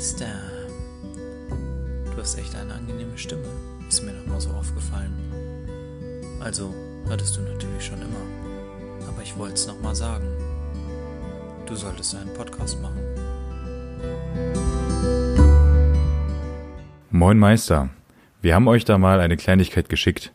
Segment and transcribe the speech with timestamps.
[0.00, 0.32] Meister.
[2.06, 3.44] Du hast echt eine angenehme Stimme.
[3.86, 5.12] Ist mir noch mal so aufgefallen.
[6.40, 6.74] Also,
[7.10, 9.06] hattest du natürlich schon immer.
[9.06, 10.26] Aber ich wollte es noch mal sagen.
[11.66, 12.98] Du solltest einen Podcast machen.
[17.10, 17.90] Moin Meister.
[18.40, 20.32] Wir haben euch da mal eine Kleinigkeit geschickt.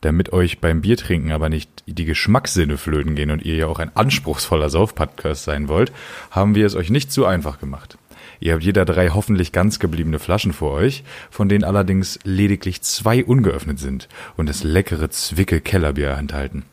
[0.00, 3.96] Damit euch beim Biertrinken aber nicht die Geschmackssinne flöten gehen und ihr ja auch ein
[3.96, 5.90] anspruchsvoller Saufpodcast sein wollt,
[6.30, 7.98] haben wir es euch nicht zu einfach gemacht.
[8.40, 13.24] Ihr habt jeder drei hoffentlich ganz gebliebene Flaschen vor euch, von denen allerdings lediglich zwei
[13.24, 16.64] ungeöffnet sind und das leckere Zwickel Kellerbier enthalten.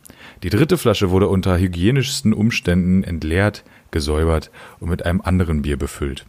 [0.43, 6.25] Die dritte Flasche wurde unter hygienischsten Umständen entleert, gesäubert und mit einem anderen Bier befüllt.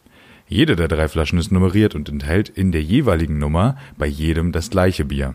[0.48, 4.70] Jede der drei Flaschen ist nummeriert und enthält in der jeweiligen Nummer bei jedem das
[4.70, 5.34] gleiche Bier.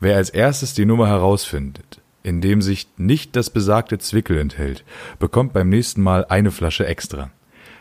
[0.00, 4.84] Wer als erstes die Nummer herausfindet, in dem sich nicht das besagte Zwickel enthält,
[5.18, 7.30] bekommt beim nächsten Mal eine Flasche extra.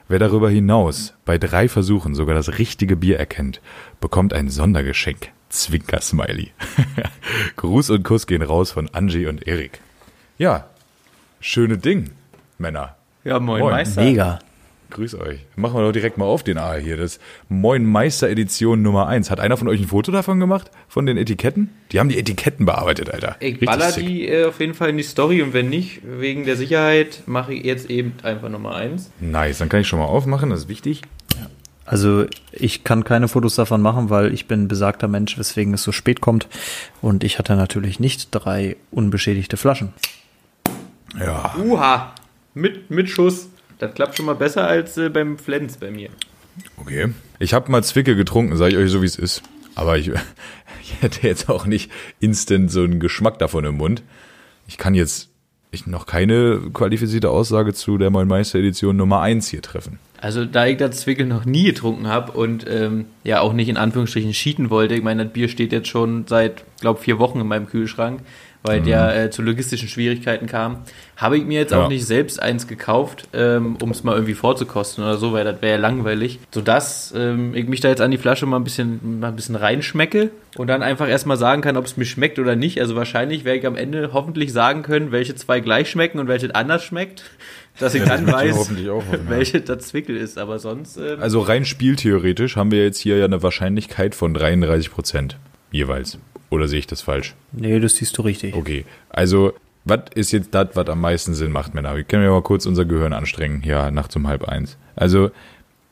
[0.07, 3.59] Wer darüber hinaus bei drei Versuchen sogar das richtige Bier erkennt,
[3.99, 5.29] bekommt ein Sondergeschenk.
[5.49, 6.51] Zwinker-Smiley.
[7.55, 9.79] Gruß und Kuss gehen raus von Angie und Erik.
[10.37, 10.65] Ja,
[11.39, 12.11] schöne Ding,
[12.57, 12.95] Männer.
[13.23, 13.71] Ja, moin, Moin.
[13.71, 14.03] Meister.
[14.03, 14.39] Mega.
[14.91, 15.39] Grüß euch.
[15.55, 16.95] Machen wir doch direkt mal auf den A hier.
[16.97, 17.19] Das
[17.49, 19.29] Moin Meister Edition Nummer 1.
[19.31, 20.71] Hat einer von euch ein Foto davon gemacht?
[20.87, 21.69] Von den Etiketten?
[21.91, 23.35] Die haben die Etiketten bearbeitet, Alter.
[23.39, 24.05] Ich Richtig baller sick.
[24.05, 27.53] die äh, auf jeden Fall in die Story und wenn nicht, wegen der Sicherheit, mache
[27.53, 29.11] ich jetzt eben einfach Nummer eins.
[29.19, 31.01] Nice, dann kann ich schon mal aufmachen, das ist wichtig.
[31.87, 35.91] Also ich kann keine Fotos davon machen, weil ich bin besagter Mensch, weswegen es so
[35.91, 36.47] spät kommt.
[37.01, 39.93] Und ich hatte natürlich nicht drei unbeschädigte Flaschen.
[41.19, 42.13] Ja, Uha,
[42.55, 43.49] mit, mit Schuss.
[43.79, 46.09] Das klappt schon mal besser als äh, beim Flens bei mir.
[46.77, 47.09] okay.
[47.39, 49.41] Ich habe mal Zwicke getrunken, sage ich euch so, wie es ist.
[49.75, 50.11] Aber ich,
[50.81, 54.03] ich hätte jetzt auch nicht instant so einen Geschmack davon im Mund.
[54.67, 55.29] Ich kann jetzt
[55.75, 59.99] ich noch keine qualifizierte Aussage zu der Moin Meister Edition Nummer 1 hier treffen.
[60.21, 63.77] Also da ich das Zwickel noch nie getrunken habe und ähm, ja auch nicht in
[63.77, 67.47] Anführungsstrichen cheaten wollte, ich meine, das Bier steht jetzt schon seit, glaube vier Wochen in
[67.47, 68.21] meinem Kühlschrank,
[68.65, 70.79] weil der äh, zu logistischen Schwierigkeiten kam,
[71.17, 71.83] habe ich mir jetzt Ja.
[71.83, 75.61] auch nicht selbst eins gekauft, ähm, um es mal irgendwie vorzukosten oder so, weil das
[75.61, 76.39] wäre ja langweilig.
[76.53, 79.55] Sodass ähm, ich mich da jetzt an die Flasche mal ein bisschen, mal ein bisschen
[79.55, 82.79] reinschmecke und dann einfach erstmal sagen kann, ob es mir schmeckt oder nicht.
[82.81, 86.53] Also wahrscheinlich werde ich am Ende hoffentlich sagen können, welche zwei gleich schmecken und welche
[86.55, 87.23] anders schmeckt.
[87.77, 89.29] Dass ich dann ja weiß, hoffentlich auch hoffen, ja.
[89.29, 90.95] welche das Zwickel ist, aber sonst.
[90.97, 95.37] Ähm, Also rein spieltheoretisch haben wir jetzt hier ja eine Wahrscheinlichkeit von 33 Prozent
[95.71, 96.17] jeweils.
[96.49, 97.35] Oder sehe ich das falsch?
[97.51, 98.55] Nee, das siehst du richtig.
[98.55, 99.53] Okay, also
[99.85, 101.95] was ist jetzt das, was am meisten Sinn macht, Männer?
[101.95, 104.77] Wir können ja mal kurz unser Gehirn anstrengen, ja, nachts um halb eins.
[104.95, 105.29] Also,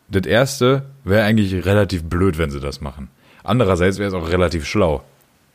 [0.10, 3.10] das erste wäre eigentlich relativ blöd, wenn sie das machen.
[3.44, 5.04] Andererseits wäre es auch relativ schlau.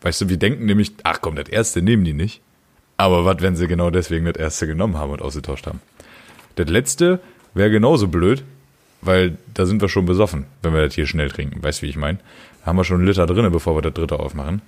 [0.03, 2.41] Weißt du, wir denken nämlich, ach komm, das erste nehmen die nicht.
[2.97, 5.81] Aber was, wenn sie genau deswegen das erste genommen haben und ausgetauscht haben?
[6.55, 7.21] Das letzte
[7.55, 8.45] wäre genauso blöd,
[9.01, 11.63] weil da sind wir schon besoffen, wenn wir das hier schnell trinken.
[11.63, 12.19] Weißt du, wie ich meine?
[12.65, 14.63] Haben wir schon einen Liter drinne, bevor wir das dritte aufmachen.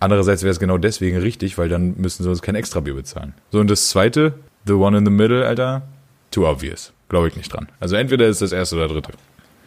[0.00, 3.34] Andererseits wäre es genau deswegen richtig, weil dann müssen sie uns kein Extrabier bezahlen.
[3.50, 4.34] So, und das zweite,
[4.66, 5.82] the one in the middle, Alter,
[6.30, 6.92] too obvious.
[7.08, 7.68] Glaube ich nicht dran.
[7.80, 9.12] Also entweder ist das erste oder dritte.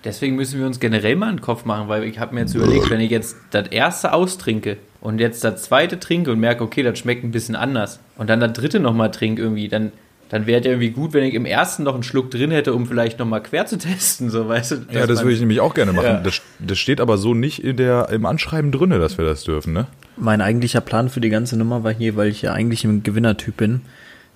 [0.03, 2.89] Deswegen müssen wir uns generell mal einen Kopf machen, weil ich habe mir jetzt überlegt,
[2.89, 6.99] wenn ich jetzt das erste austrinke und jetzt das zweite trinke und merke, okay, das
[6.99, 9.91] schmeckt ein bisschen anders und dann das dritte nochmal trinke irgendwie, dann,
[10.29, 12.85] dann wäre ja irgendwie gut, wenn ich im ersten noch einen Schluck drin hätte, um
[12.85, 14.75] vielleicht nochmal quer zu testen, so weißt du.
[14.91, 16.05] Ja, das würde ich nämlich auch gerne machen.
[16.05, 16.21] Ja.
[16.21, 19.73] Das, das steht aber so nicht in der, im Anschreiben drinne, dass wir das dürfen,
[19.73, 19.87] ne?
[20.19, 23.57] Mein eigentlicher Plan für die ganze Nummer war hier, weil ich ja eigentlich ein Gewinnertyp
[23.57, 23.81] bin,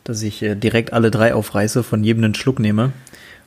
[0.03, 2.93] dass ich äh, direkt alle drei aufreiße, von jedem einen Schluck nehme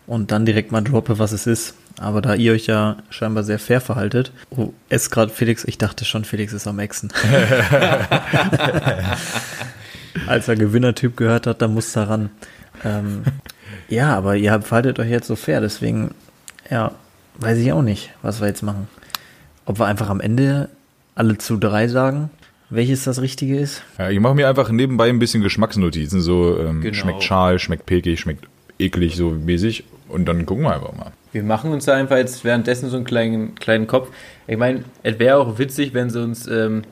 [0.07, 1.75] und dann direkt mal droppe, was es ist.
[1.99, 6.05] Aber da ihr euch ja scheinbar sehr fair verhaltet, oh, es gerade Felix, ich dachte
[6.05, 7.11] schon, Felix ist am Exen.
[10.27, 12.29] Als er Gewinnertyp gehört hat, da muss er ran.
[12.85, 13.23] Ähm,
[13.89, 16.11] ja, aber ihr verhaltet euch jetzt so fair, deswegen,
[16.71, 16.93] ja,
[17.39, 18.89] weiß ich auch nicht, was wir jetzt machen.
[19.65, 20.69] Ob wir einfach am Ende
[21.17, 22.31] alle zu drei sagen,
[22.71, 23.83] welches das Richtige ist?
[23.99, 26.95] Ja, ich mache mir einfach nebenbei ein bisschen Geschmacksnotizen, so ähm, Genau.
[26.95, 28.47] schmeckt schal, schmeckt pekig, schmeckt
[28.79, 29.85] eklig, so mäßig.
[30.09, 31.11] Und dann gucken wir einfach mal.
[31.33, 34.11] Wir machen uns da einfach jetzt währenddessen so einen kleinen, kleinen Kopf.
[34.47, 36.83] Ich meine, es wäre auch witzig, wenn sie uns ähm,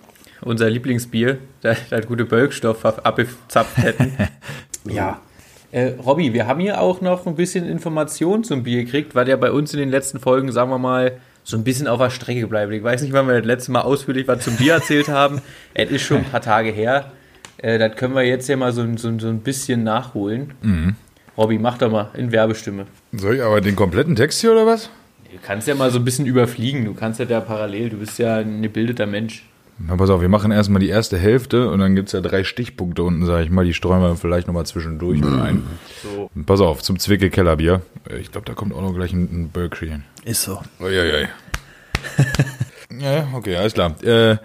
[0.41, 4.13] unser Lieblingsbier, das, das gute Bölkstoff, abgezapft hätten.
[4.89, 5.21] ja.
[5.71, 9.37] Äh, Robby, wir haben hier auch noch ein bisschen Informationen zum Bier gekriegt, weil der
[9.37, 12.47] bei uns in den letzten Folgen, sagen wir mal, so ein bisschen auf der Strecke
[12.49, 12.73] bleibt.
[12.73, 15.41] Ich weiß nicht, wann wir das letzte Mal ausführlich was zum Bier erzählt haben.
[15.75, 17.13] Es ist schon ein paar Tage her.
[17.59, 20.55] Äh, das können wir jetzt ja mal so, ein- so, so ein bisschen nachholen.
[21.37, 22.87] Robby, mach doch mal in Werbestimme.
[23.13, 24.89] Soll ich aber den kompletten Text hier oder was?
[25.25, 26.85] Du kannst ja mal so ein bisschen überfliegen.
[26.85, 27.91] Du kannst ja da parallel.
[27.91, 29.45] Du bist ja ein gebildeter Mensch.
[29.79, 33.03] Na, pass auf, wir machen erstmal die erste Hälfte und dann gibt's ja drei Stichpunkte
[33.03, 33.65] unten, sag ich mal.
[33.65, 35.65] Die streuen wir vielleicht nochmal zwischendurch mit ein.
[36.03, 36.31] So.
[36.47, 37.83] Pass auf, zum Zwickel Kellerbier.
[38.19, 40.03] Ich glaube, da kommt auch noch gleich ein, ein Berkshire.
[40.25, 40.61] Ist so.
[40.81, 41.29] Uiuiui.
[43.01, 44.01] ja, okay, alles klar.
[44.05, 44.37] Äh,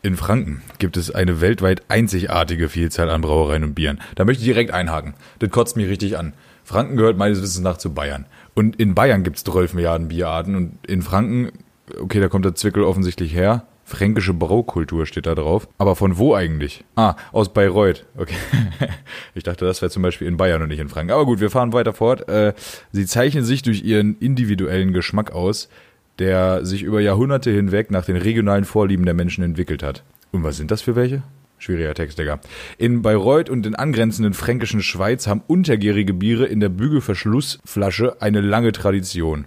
[0.00, 4.00] in Franken gibt es eine weltweit einzigartige Vielzahl an Brauereien und Bieren.
[4.14, 5.14] Da möchte ich direkt einhaken.
[5.38, 6.32] Das kotzt mich richtig an.
[6.64, 8.26] Franken gehört meines Wissens nach zu Bayern.
[8.54, 10.54] Und in Bayern gibt es 12 Milliarden Bierarten.
[10.54, 11.50] Und in Franken,
[12.00, 13.66] okay, da kommt der Zwickel offensichtlich her.
[13.88, 15.66] Fränkische Braukultur steht da drauf.
[15.78, 16.84] Aber von wo eigentlich?
[16.94, 18.04] Ah, aus Bayreuth.
[18.18, 18.34] Okay.
[19.34, 21.12] Ich dachte, das wäre zum Beispiel in Bayern und nicht in Franken.
[21.12, 22.28] Aber gut, wir fahren weiter fort.
[22.28, 22.52] Äh,
[22.92, 25.68] Sie zeichnen sich durch ihren individuellen Geschmack aus,
[26.18, 30.02] der sich über Jahrhunderte hinweg nach den regionalen Vorlieben der Menschen entwickelt hat.
[30.32, 31.22] Und was sind das für welche?
[31.56, 32.40] Schwieriger Text, Digga.
[32.76, 38.72] In Bayreuth und den angrenzenden fränkischen Schweiz haben untergärige Biere in der Bügelverschlussflasche eine lange
[38.72, 39.46] Tradition.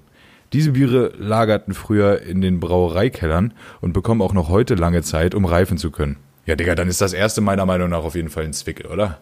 [0.54, 5.46] Diese Biere lagerten früher in den Brauereikellern und bekommen auch noch heute lange Zeit, um
[5.46, 6.18] reifen zu können.
[6.46, 9.20] Ja, Digga, dann ist das erste meiner Meinung nach auf jeden Fall ein Zwickel, oder?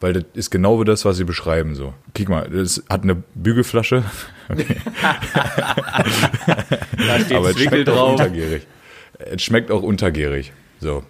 [0.00, 1.92] Weil das ist genau wie das, was sie beschreiben, so.
[2.14, 4.04] Kick mal, das hat eine Bügelflasche.
[4.48, 4.76] Okay.
[6.46, 8.10] Da steht Aber es Zwickel schmeckt auch drauf.
[8.12, 8.66] untergärig.
[9.18, 10.52] Es schmeckt auch untergärig.
[10.80, 11.04] So.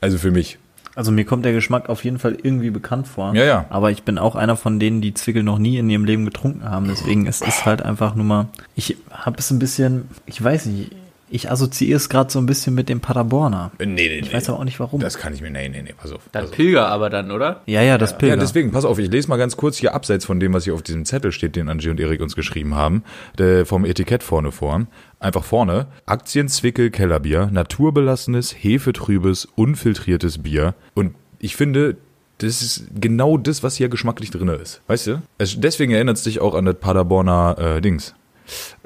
[0.00, 0.58] Also für mich.
[0.94, 3.34] Also mir kommt der Geschmack auf jeden Fall irgendwie bekannt vor.
[3.34, 3.66] Ja, ja.
[3.68, 6.64] Aber ich bin auch einer von denen, die Zwickel noch nie in ihrem Leben getrunken
[6.68, 6.86] haben.
[6.88, 8.48] Deswegen es ist halt einfach nur mal.
[8.76, 10.92] Ich habe es ein bisschen, ich weiß nicht,
[11.30, 13.72] ich assoziiere es gerade so ein bisschen mit dem Paderborner.
[13.78, 15.00] Nee, nee, Ich weiß aber auch nicht warum.
[15.00, 16.20] Das kann ich mir, nee, nee, nee, pass auf.
[16.30, 16.56] Dann pass auf.
[16.56, 17.62] Pilger aber dann, oder?
[17.66, 18.36] ja, ja, das Pilger.
[18.36, 20.74] Ja, deswegen, pass auf, ich lese mal ganz kurz hier abseits von dem, was hier
[20.74, 23.02] auf diesem Zettel steht, den Angie und Erik uns geschrieben haben,
[23.36, 24.86] der, vom Etikett vorne vor.
[25.24, 25.86] Einfach vorne.
[26.04, 30.74] Aktienzwickel Kellerbier, naturbelassenes, hefetrübes, unfiltriertes Bier.
[30.92, 31.96] Und ich finde,
[32.38, 34.82] das ist genau das, was hier geschmacklich drin ist.
[34.86, 35.22] Weißt du?
[35.38, 38.14] Es, deswegen erinnert es dich auch an das Paderborner äh, Dings.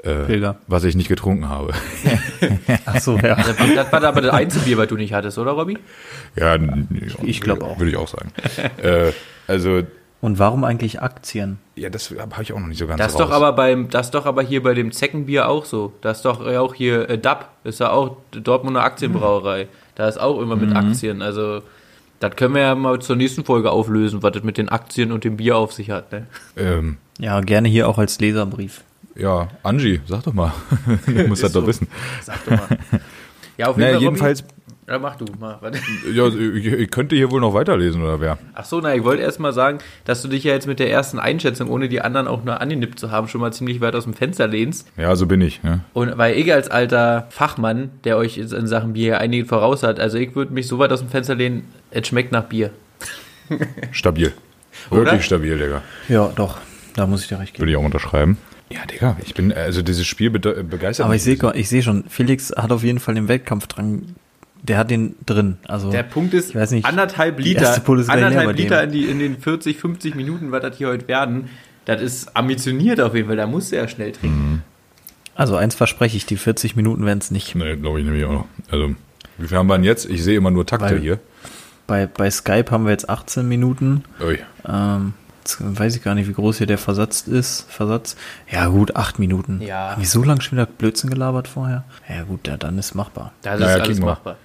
[0.01, 0.55] Äh, Pilger.
[0.67, 1.73] Was ich nicht getrunken habe.
[2.85, 3.35] Ach so, ja.
[3.35, 5.77] Das das war aber das Einzelbier, was du nicht hattest, oder, Robby?
[6.37, 6.57] ja,
[7.23, 7.77] ich glaub auch.
[7.79, 8.31] Würde ich auch sagen.
[8.81, 9.11] äh,
[9.45, 9.81] also,
[10.21, 11.59] Und warum eigentlich Aktien?
[11.75, 13.29] ja, das habe ich auch noch nicht so ganz Das ist raus.
[13.29, 15.93] doch aber beim, das ist doch aber hier bei dem Zeckenbier auch so.
[16.01, 19.67] Das ist doch auch hier äh, DAP, ist ja auch Dortmunder Aktienbrauerei.
[19.95, 21.21] Da ist auch immer mit Aktien.
[21.21, 21.61] Also
[22.19, 25.23] das können wir ja mal zur nächsten Folge auflösen, was das mit den Aktien und
[25.23, 26.11] dem Bier auf sich hat.
[26.11, 26.27] Ne?
[26.57, 28.81] ähm, Ja, gerne hier auch als Leserbrief.
[29.15, 30.51] Ja, Angie, sag doch mal.
[31.05, 31.67] du musst das Ist doch so.
[31.67, 31.87] wissen.
[32.23, 32.77] Sag doch mal.
[33.57, 34.43] Ja, auf Naja, Robby- jedenfalls,
[34.89, 35.59] Ja, mach du mal.
[36.13, 38.37] Ja, ich, ich könnte hier wohl noch weiterlesen, oder wer?
[38.55, 40.89] Ach so, na, ich wollte erst mal sagen, dass du dich ja jetzt mit der
[40.91, 44.05] ersten Einschätzung, ohne die anderen auch nur angenippt zu haben, schon mal ziemlich weit aus
[44.05, 44.87] dem Fenster lehnst.
[44.97, 45.61] Ja, so bin ich.
[45.61, 45.81] Ne?
[45.93, 50.17] Und weil ich als alter Fachmann, der euch in Sachen Bier einiges voraus hat, also
[50.17, 52.71] ich würde mich so weit aus dem Fenster lehnen, es schmeckt nach Bier.
[53.91, 54.33] Stabil.
[54.89, 55.05] Oder?
[55.05, 55.81] Wirklich stabil, Digga.
[56.07, 56.57] Ja, doch.
[56.95, 57.61] Da muss ich dir recht geben.
[57.61, 58.37] Würde ich auch unterschreiben.
[58.71, 61.25] Ja, Digga, ich bin, also dieses Spiel bede- begeistert Aber mich.
[61.27, 64.15] ich sehe ich sehe schon, Felix hat auf jeden Fall den Wettkampf dran.
[64.63, 65.57] Der hat den drin.
[65.67, 68.29] Also Der Punkt ist, Ich weiß nicht, anderthalb die Liter, erste Pulle ist gleich leer
[68.29, 68.57] bei anderthalb.
[68.57, 71.49] Liter in, die, in den 40, 50 Minuten, was das hier heute werden,
[71.85, 74.63] das ist ambitioniert auf jeden Fall, da musst du ja schnell trinken.
[75.35, 77.55] Also eins verspreche ich, die 40 Minuten werden es nicht.
[77.55, 78.45] Nee, glaube ich nämlich auch noch.
[78.69, 78.93] Also,
[79.37, 80.09] wie viel haben wir denn jetzt?
[80.09, 81.19] Ich sehe immer nur Takte Weil- hier.
[81.87, 84.03] Bei, bei Skype haben wir jetzt 18 Minuten.
[84.21, 84.37] Ui.
[84.67, 87.65] Ähm, jetzt weiß ich gar nicht, wie groß hier der Versatz ist.
[87.69, 88.15] Versatz.
[88.51, 89.59] Ja gut, 8 Minuten.
[89.61, 89.91] Ja.
[89.93, 91.85] Hab ich so lange schon wieder Blödsinn gelabert vorher?
[92.07, 93.31] Ja gut, ja, dann ist machbar.
[93.41, 94.05] Das Naja, ist alles kriegen wir.
[94.11, 94.35] machbar.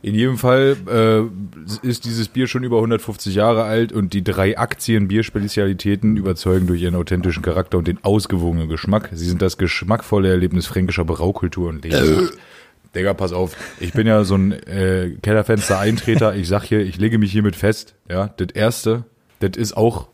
[0.00, 4.56] In jedem Fall äh, ist dieses Bier schon über 150 Jahre alt und die drei
[4.56, 9.10] Aktien-Bierspezialitäten überzeugen durch ihren authentischen Charakter und den ausgewogenen Geschmack.
[9.12, 12.30] Sie sind das geschmackvolle Erlebnis fränkischer Braukultur und Leben.
[12.94, 13.56] Digga, pass auf.
[13.80, 16.36] Ich bin ja so ein äh, Kellerfenster-Eintreter.
[16.36, 17.94] Ich sag hier, ich lege mich hiermit fest.
[18.08, 19.04] Ja, das erste,
[19.40, 20.08] das ist auch,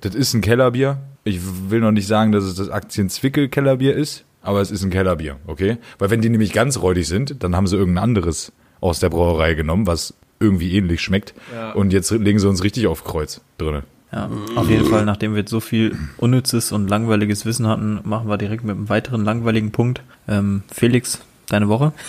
[0.00, 0.98] das ist ein Kellerbier.
[1.24, 5.38] Ich will noch nicht sagen, dass es das Aktien-Zwickel-Kellerbier ist, aber es ist ein Kellerbier,
[5.46, 5.78] okay?
[5.98, 8.52] Weil wenn die nämlich ganz räudig sind, dann haben sie irgendein anderes
[8.84, 11.32] aus der Brauerei genommen, was irgendwie ähnlich schmeckt.
[11.54, 11.72] Ja.
[11.72, 13.82] Und jetzt legen sie uns richtig auf Kreuz drinne.
[14.12, 18.28] Ja, auf jeden Fall, nachdem wir jetzt so viel unnützes und langweiliges Wissen hatten, machen
[18.28, 20.02] wir direkt mit einem weiteren langweiligen Punkt.
[20.28, 21.92] Ähm, Felix, deine Woche?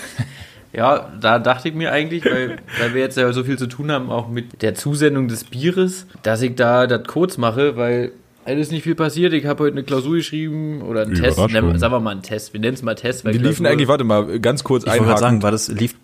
[0.74, 3.90] Ja, da dachte ich mir eigentlich, weil, weil wir jetzt ja so viel zu tun
[3.94, 8.12] haben, auch mit der Zusendung des Bieres, dass ich da das kurz mache, weil
[8.44, 9.32] es ist nicht viel passiert.
[9.32, 11.38] Ich habe heute eine Klausur geschrieben oder einen Test.
[11.38, 12.52] Sagen wir mal einen Test.
[12.52, 13.24] Wir nennen es mal Test.
[13.24, 15.16] Weil Die liefen Klausur- eigentlich, warte mal, ganz kurz Ich wollte einhaken.
[15.16, 15.96] gerade sagen, war das lief.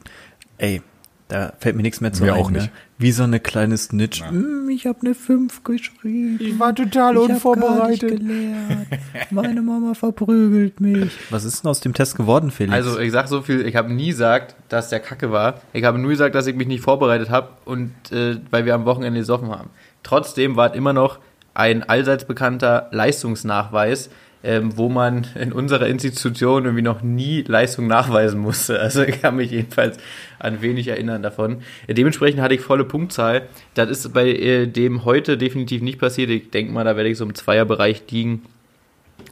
[0.62, 0.84] Ey,
[1.28, 2.68] da fällt mir nichts mehr zu Mir ein, auch nicht.
[2.68, 2.72] Ne?
[3.00, 4.22] Wie so eine kleine Snitch.
[4.22, 6.38] Hm, ich habe eine 5 geschrieben.
[6.40, 8.88] Ich war total Ich hab gar nicht gelernt.
[9.32, 11.12] Meine Mama verprügelt mich.
[11.32, 12.76] Was ist denn aus dem Test geworden, Felix?
[12.76, 15.62] Also ich sag so viel, ich habe nie gesagt, dass der Kacke war.
[15.74, 18.86] Ich habe nur gesagt, dass ich mich nicht vorbereitet habe und äh, weil wir am
[18.86, 19.72] Wochenende gesoffen haben.
[20.04, 21.18] Trotzdem war es immer noch
[21.56, 24.12] ein allseits bekannter Leistungsnachweis.
[24.44, 28.80] Ähm, wo man in unserer Institution irgendwie noch nie Leistung nachweisen musste.
[28.80, 29.98] Also ich kann mich jedenfalls
[30.40, 31.62] an wenig erinnern davon.
[31.88, 33.44] Dementsprechend hatte ich volle Punktzahl.
[33.76, 36.30] Das ist bei äh, dem heute definitiv nicht passiert.
[36.30, 38.42] Ich denke mal, da werde ich so im Zweierbereich liegen.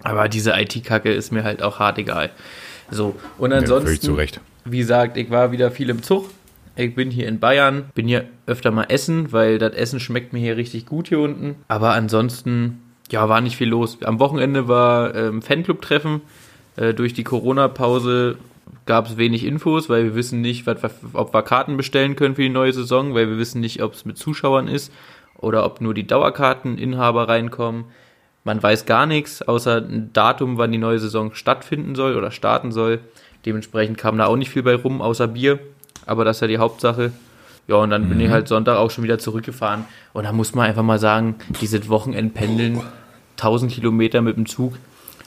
[0.03, 2.29] Aber diese IT-Kacke ist mir halt auch hart egal.
[2.91, 4.39] So, und Ja, ansonsten, Recht.
[4.65, 6.29] wie gesagt, ich war wieder viel im Zug.
[6.75, 10.39] Ich bin hier in Bayern, bin hier öfter mal essen, weil das Essen schmeckt mir
[10.39, 11.55] hier richtig gut hier unten.
[11.67, 12.79] Aber ansonsten,
[13.11, 13.97] ja, war nicht viel los.
[14.03, 16.21] Am Wochenende war ähm, Fanclub-Treffen.
[16.75, 18.37] Äh, durch die Corona-Pause
[18.85, 22.35] gab es wenig Infos, weil wir wissen nicht, wat, wat, ob wir Karten bestellen können
[22.35, 24.91] für die neue Saison, weil wir wissen nicht, ob es mit Zuschauern ist
[25.37, 27.85] oder ob nur die Dauerkarteninhaber reinkommen.
[28.43, 32.71] Man weiß gar nichts, außer ein Datum, wann die neue Saison stattfinden soll oder starten
[32.71, 32.99] soll.
[33.45, 35.59] Dementsprechend kam da auch nicht viel bei rum, außer Bier.
[36.05, 37.11] Aber das ist ja die Hauptsache.
[37.69, 39.85] Ja, und dann bin ich halt Sonntag auch schon wieder zurückgefahren.
[40.13, 42.81] Und da muss man einfach mal sagen, dieses Wochenendpendeln,
[43.37, 44.73] 1000 Kilometer mit dem Zug.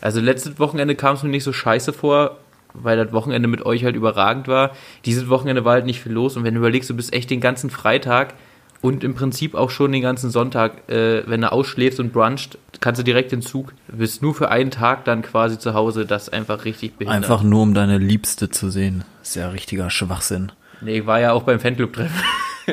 [0.01, 2.39] Also letztes Wochenende kam es mir nicht so scheiße vor,
[2.75, 4.73] weil das Wochenende mit euch halt überragend war.
[5.05, 6.37] Dieses Wochenende war halt nicht viel los.
[6.37, 8.35] Und wenn du überlegst, du bist echt den ganzen Freitag
[8.81, 12.99] und im Prinzip auch schon den ganzen Sonntag, äh, wenn du ausschläfst und brunchst, kannst
[12.99, 13.73] du direkt den Zug.
[13.87, 16.07] Du bist nur für einen Tag dann quasi zu Hause.
[16.07, 17.23] Das einfach richtig behindert.
[17.23, 19.05] Einfach nur, um deine Liebste zu sehen.
[19.23, 20.51] ist ja richtiger Schwachsinn.
[20.85, 22.21] Nee, ich war ja auch beim Fanclub-Treffen.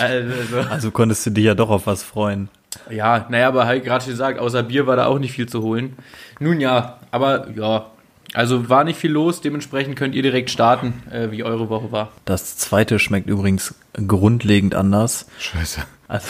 [0.00, 2.48] also, Also konntest du dich ja doch auf was freuen.
[2.90, 5.62] ja, naja, aber halt gerade schon gesagt, außer Bier war da auch nicht viel zu
[5.62, 5.96] holen.
[6.40, 7.86] Nun ja, aber ja,
[8.34, 12.08] also war nicht viel los, dementsprechend könnt ihr direkt starten, äh, wie eure Woche war.
[12.24, 13.74] Das zweite schmeckt übrigens
[14.06, 15.26] grundlegend anders.
[15.38, 15.82] Scheiße.
[16.08, 16.28] Also,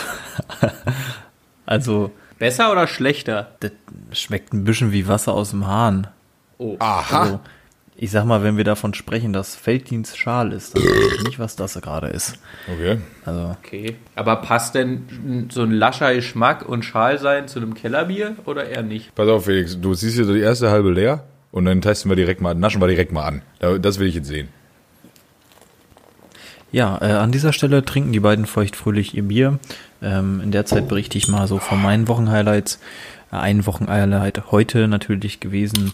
[1.67, 3.53] also Besser oder schlechter?
[3.61, 3.71] das
[4.13, 6.09] schmeckt ein bisschen wie Wasser aus dem Hahn.
[6.59, 6.77] Oh.
[6.81, 7.21] Aha.
[7.23, 7.41] Also,
[7.97, 11.39] ich sag mal, wenn wir davon sprechen, dass Felddienst Schal ist, dann weiß ich nicht,
[11.39, 12.35] was das gerade ist.
[12.73, 12.99] Okay.
[13.25, 13.97] Also, Okay.
[14.17, 18.83] Aber passt denn so ein lascher Geschmack und Schal sein zu einem Kellerbier oder eher
[18.83, 19.15] nicht?
[19.15, 22.17] Pass auf, Felix, du siehst hier so die erste halbe leer und dann testen wir
[22.17, 23.43] direkt mal, naschen wir direkt mal an.
[23.59, 24.49] Da- Das will ich jetzt sehen.
[26.73, 29.59] ja, äh, an dieser Stelle trinken die beiden feuchtfröhlich ihr Bier.
[30.01, 32.81] Ähm, in der Zeit berichte ich mal so von meinen Wochenhighlights.
[33.31, 35.93] Ein Wochenhighlight heute natürlich gewesen.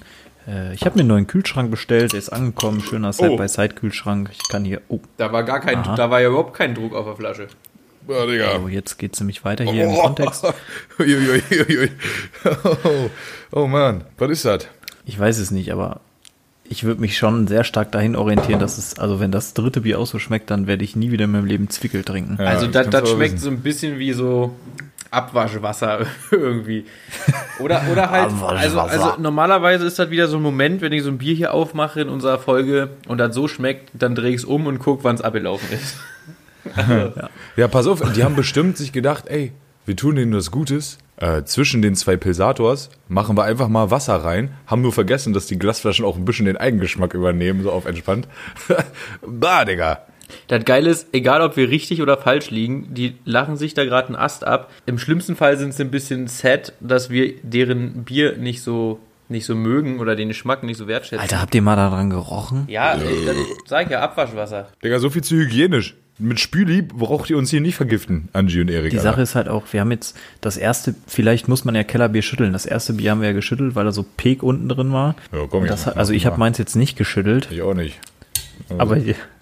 [0.49, 4.31] Äh, ich habe mir einen neuen Kühlschrank bestellt, der ist angekommen, schöner Side-by-Side-Kühlschrank.
[4.33, 5.95] Ich kann hier, oh, Da war gar kein, Aha.
[5.95, 7.49] da war ja überhaupt kein Druck auf der Flasche.
[8.09, 8.59] Ja, Digga.
[8.65, 10.47] oh jetzt geht's nämlich weiter hier im Kontext.
[12.85, 13.11] Oh,
[13.53, 14.67] oh Mann, was ist das?
[15.05, 16.01] Ich weiß es nicht, aber
[16.65, 19.99] ich würde mich schon sehr stark dahin orientieren, dass es, also wenn das dritte Bier
[19.99, 22.37] auch so schmeckt, dann werde ich nie wieder in meinem Leben Zwickel trinken.
[22.39, 23.45] Ja, also das das, schmeckt wissen.
[23.45, 24.55] so ein bisschen wie so
[25.11, 26.85] Abwaschwasser irgendwie.
[27.59, 31.11] Oder, oder halt, also, also normalerweise ist das wieder so ein Moment, wenn ich so
[31.11, 34.45] ein Bier hier aufmache in unserer Folge und das so schmeckt, dann drehe ich es
[34.45, 35.97] um und gucke, wann es abgelaufen ist.
[37.57, 39.53] Ja, pass auf, die haben bestimmt sich gedacht, ey,
[39.87, 40.99] wir tun denen was Gutes.
[41.17, 45.47] Äh, zwischen den zwei Pilsators machen wir einfach mal Wasser rein, haben nur vergessen, dass
[45.47, 48.29] die Glasflaschen auch ein bisschen den Eigengeschmack übernehmen, so auf entspannt.
[49.27, 50.03] bah, Digga.
[50.49, 54.09] Das Geile ist, egal ob wir richtig oder falsch liegen, die lachen sich da gerade
[54.09, 54.71] einen Ast ab.
[54.87, 59.45] Im schlimmsten Fall sind sie ein bisschen sad, dass wir deren Bier nicht so, nicht
[59.47, 61.21] so mögen oder den Geschmack nicht so wertschätzen.
[61.21, 62.65] Alter, habt ihr mal daran gerochen?
[62.69, 63.07] Ja, dann
[63.67, 64.69] sag ich ja Abwaschwasser.
[64.83, 65.95] Digga, so viel zu hygienisch.
[66.21, 68.91] Mit Spüli braucht ihr uns hier nicht vergiften, Angie und Erik.
[68.91, 68.99] Die.
[68.99, 72.53] Sache ist halt auch, wir haben jetzt das erste, vielleicht muss man ja Kellerbier schütteln.
[72.53, 75.15] Das erste Bier haben wir ja geschüttelt, weil da so Pek unten drin war.
[75.33, 78.01] Ja, komm, ja, das, also ich habe meins jetzt nicht geschüttelt, Ich auch nicht.
[78.79, 78.97] aber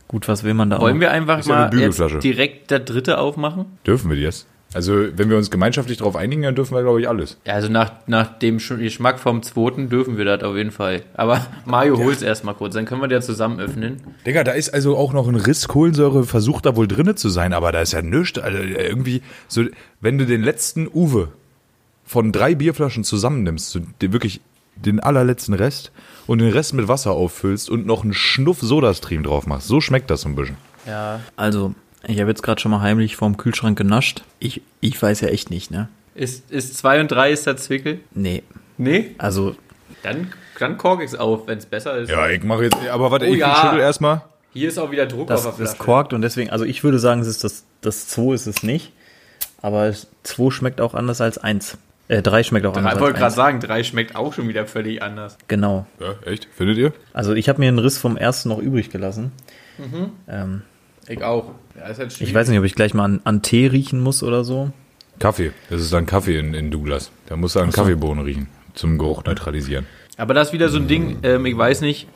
[0.08, 1.00] gut, was will man da Wollen auch?
[1.00, 3.66] wir einfach Ist ja mal jetzt direkt der dritte aufmachen?
[3.86, 4.46] Dürfen wir das?
[4.74, 7.38] Also, wenn wir uns gemeinschaftlich darauf einigen, dann dürfen wir, glaube ich, alles.
[7.46, 11.02] Ja, also nach, nach dem Sch- Geschmack vom zweiten dürfen wir das auf jeden Fall.
[11.14, 14.00] Aber Mario hol's erstmal kurz, dann können wir den zusammen öffnen.
[14.26, 17.52] Digga, da ist also auch noch ein Riss Kohlensäure versucht da wohl drinne zu sein,
[17.54, 18.38] aber da ist ja nichts.
[18.40, 19.62] Also irgendwie, so,
[20.00, 21.28] wenn du den letzten Uwe
[22.04, 24.40] von drei Bierflaschen zusammennimmst, so den, wirklich
[24.76, 25.90] den allerletzten Rest
[26.26, 30.10] und den Rest mit Wasser auffüllst und noch einen Schnuff Sodastream drauf machst, so schmeckt
[30.10, 30.56] das so ein bisschen.
[30.86, 31.20] Ja.
[31.36, 31.74] Also,
[32.06, 34.22] ich habe jetzt gerade schon mal heimlich vorm Kühlschrank genascht.
[34.38, 35.88] Ich, ich weiß ja echt nicht, ne?
[36.14, 38.00] Ist, ist zwei und drei ist der Zwickel?
[38.14, 38.42] Nee,
[38.78, 39.14] Nee?
[39.18, 39.54] also
[40.02, 42.10] Dann, dann kork ich's auf, wenn's besser ist.
[42.10, 43.54] Ja, ich mache jetzt, aber warte, Oh ich ja.
[43.56, 44.22] schüttel erstmal.
[44.52, 45.84] Hier ist auch wieder Druck das, auf der das Flasche.
[45.90, 48.92] korkt und deswegen, also ich würde sagen, es ist das, das 2 ist es nicht.
[49.60, 49.92] Aber
[50.22, 51.76] 2 schmeckt auch anders als 1.
[52.08, 53.34] Äh, 3 schmeckt auch anders Ich wollte gerade 1.
[53.34, 55.36] sagen, drei schmeckt auch schon wieder völlig anders.
[55.48, 55.86] Genau.
[56.00, 56.46] Ja, echt?
[56.54, 56.92] Findet ihr?
[57.12, 59.32] Also ich habe mir einen Riss vom ersten noch übrig gelassen.
[60.28, 60.62] Ähm,
[61.08, 61.50] Ich auch.
[61.76, 64.22] Ja, ist halt ich weiß nicht, ob ich gleich mal an, an Tee riechen muss
[64.22, 64.70] oder so.
[65.18, 65.52] Kaffee.
[65.70, 67.10] Das ist dann Kaffee in, in Douglas.
[67.26, 68.48] Da musst du an Kaffeebohnen riechen.
[68.74, 69.86] Zum Geruch neutralisieren.
[70.18, 72.08] Aber das ist wieder so ein Ding, ähm, ich weiß nicht,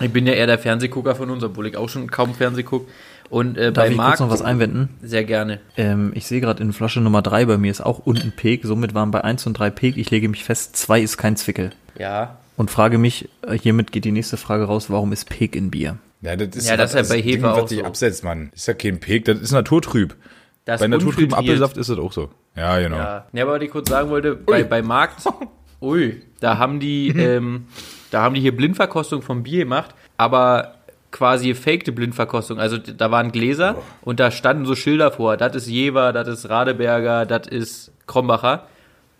[0.00, 2.88] Ich bin ja eher der Fernsehgucker von uns, obwohl ich auch schon kaum Fernseh gucke.
[3.30, 4.88] Und äh, Darf bei ich Marc kurz noch was einwenden?
[5.02, 5.60] sehr gerne.
[5.76, 8.64] Ähm, ich sehe gerade in Flasche Nummer 3 bei mir ist auch unten Peg.
[8.64, 9.96] Somit waren bei 1 und 3 Peg.
[9.98, 11.70] Ich lege mich fest, 2 ist kein Zwickel.
[11.98, 12.38] Ja.
[12.56, 15.98] Und frage mich, äh, hiermit geht die nächste Frage raus, warum ist Peg in Bier?
[16.22, 17.84] Ja, das ist, Ja, das ist ja bei Ding, Hefe was auch dich so.
[17.84, 18.48] absetzt, Mann.
[18.52, 20.16] Das ist ja kein Peg, das ist naturtrüb.
[20.64, 21.34] Das bei naturtrüben.
[21.34, 22.30] Apfelsaft ist das auch so.
[22.56, 22.96] Ja, genau.
[22.96, 23.26] Ja.
[23.32, 25.22] ja, aber was ich kurz sagen wollte, bei, bei Markt,
[25.80, 27.66] ui, da haben die, ähm,
[28.10, 30.74] da haben die hier Blindverkostung vom Bier gemacht, aber
[31.10, 32.58] quasi gefakte Blindverkostung.
[32.58, 35.36] Also da waren Gläser und da standen so Schilder vor.
[35.36, 38.66] Das ist Jever, das ist Radeberger, das ist Krombacher.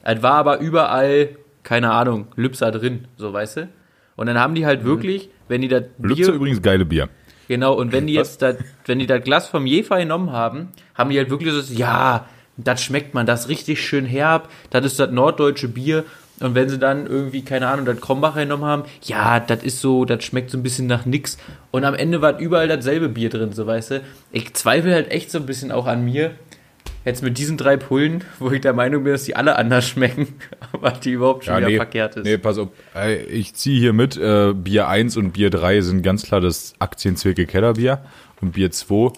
[0.02, 1.30] Es war aber überall,
[1.62, 3.68] keine Ahnung, Lübser drin, so weißt du.
[4.16, 7.08] Und dann haben die halt wirklich, wenn die das Lübzer übrigens geile Bier.
[7.48, 11.10] Genau, und wenn die jetzt das, wenn die das Glas vom Jefer genommen haben, haben
[11.10, 12.26] die halt wirklich so, ja,
[12.58, 16.04] das schmeckt man, das ist richtig schön herb, das ist das norddeutsche Bier.
[16.40, 20.04] Und wenn sie dann irgendwie, keine Ahnung, das Krombacher genommen haben, ja, das ist so,
[20.04, 21.36] das schmeckt so ein bisschen nach nix.
[21.72, 24.00] Und am Ende war überall dasselbe Bier drin, so weißt du.
[24.30, 26.32] Ich zweifle halt echt so ein bisschen auch an mir.
[27.04, 30.28] Jetzt mit diesen drei Pullen, wo ich der Meinung bin, dass die alle anders schmecken,
[30.72, 32.24] aber die überhaupt schon Ja, wieder nee, verkehrt ist.
[32.24, 32.68] nee, pass auf.
[33.30, 37.46] Ich ziehe hier mit, äh, Bier 1 und Bier 3 sind ganz klar das Aktienzwickel
[37.46, 38.00] Kellerbier.
[38.40, 39.12] Und Bier 2,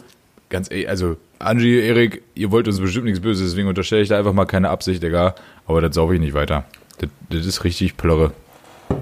[0.49, 4.19] ganz ehrlich, also Angie, Erik, ihr wollt uns bestimmt nichts Böses, deswegen unterstelle ich da
[4.19, 5.35] einfach mal keine Absicht, Digga.
[5.67, 6.65] Aber das saufe ich nicht weiter.
[7.01, 8.33] Das, das ist richtig Plörre.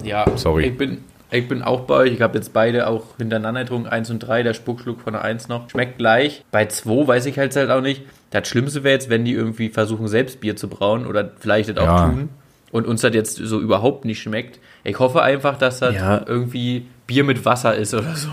[0.05, 0.67] Ja, Sorry.
[0.67, 0.99] Ich bin,
[1.31, 2.13] ich bin auch bei euch.
[2.13, 3.89] Ich habe jetzt beide auch hintereinander getrunken.
[3.89, 5.69] Eins und drei, der Spuckschluck von der Eins noch.
[5.71, 6.45] Schmeckt gleich.
[6.51, 8.03] Bei zwei weiß ich halt halt auch nicht.
[8.31, 11.79] Das Schlimmste wäre jetzt, wenn die irgendwie versuchen, selbst Bier zu brauen oder vielleicht das
[11.79, 12.09] auch Ja.
[12.11, 12.29] tun
[12.71, 14.59] und uns das jetzt so überhaupt nicht schmeckt.
[14.85, 16.23] Ich hoffe einfach, dass das Ja.
[16.27, 18.29] irgendwie Bier mit Wasser ist oder so.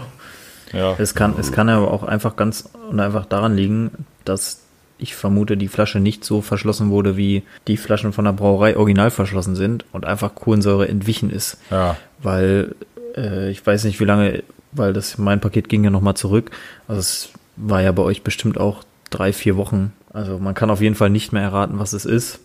[0.73, 0.95] Ja.
[0.97, 4.64] Es kann, es kann aber auch einfach ganz und einfach daran liegen, dass
[4.97, 9.11] ich vermute, die Flasche nicht so verschlossen wurde, wie die Flaschen von der Brauerei original
[9.11, 11.57] verschlossen sind und einfach Kohlensäure entwichen ist.
[11.69, 11.97] Ja.
[12.21, 12.75] Weil
[13.15, 16.51] äh, ich weiß nicht, wie lange, weil das mein Paket ging ja nochmal zurück.
[16.87, 19.93] Also es war ja bei euch bestimmt auch drei, vier Wochen.
[20.13, 22.39] Also man kann auf jeden Fall nicht mehr erraten, was es ist.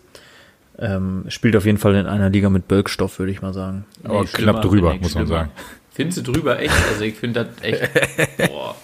[0.78, 3.84] Ähm, spielt auf jeden Fall in einer Liga mit Bölkstoff, würde ich mal sagen.
[4.02, 5.50] Aber Nee, knapp drüber, muss man sagen.
[6.00, 6.74] Findest du drüber echt?
[6.90, 7.90] Also ich finde das echt.
[8.48, 8.74] Boah.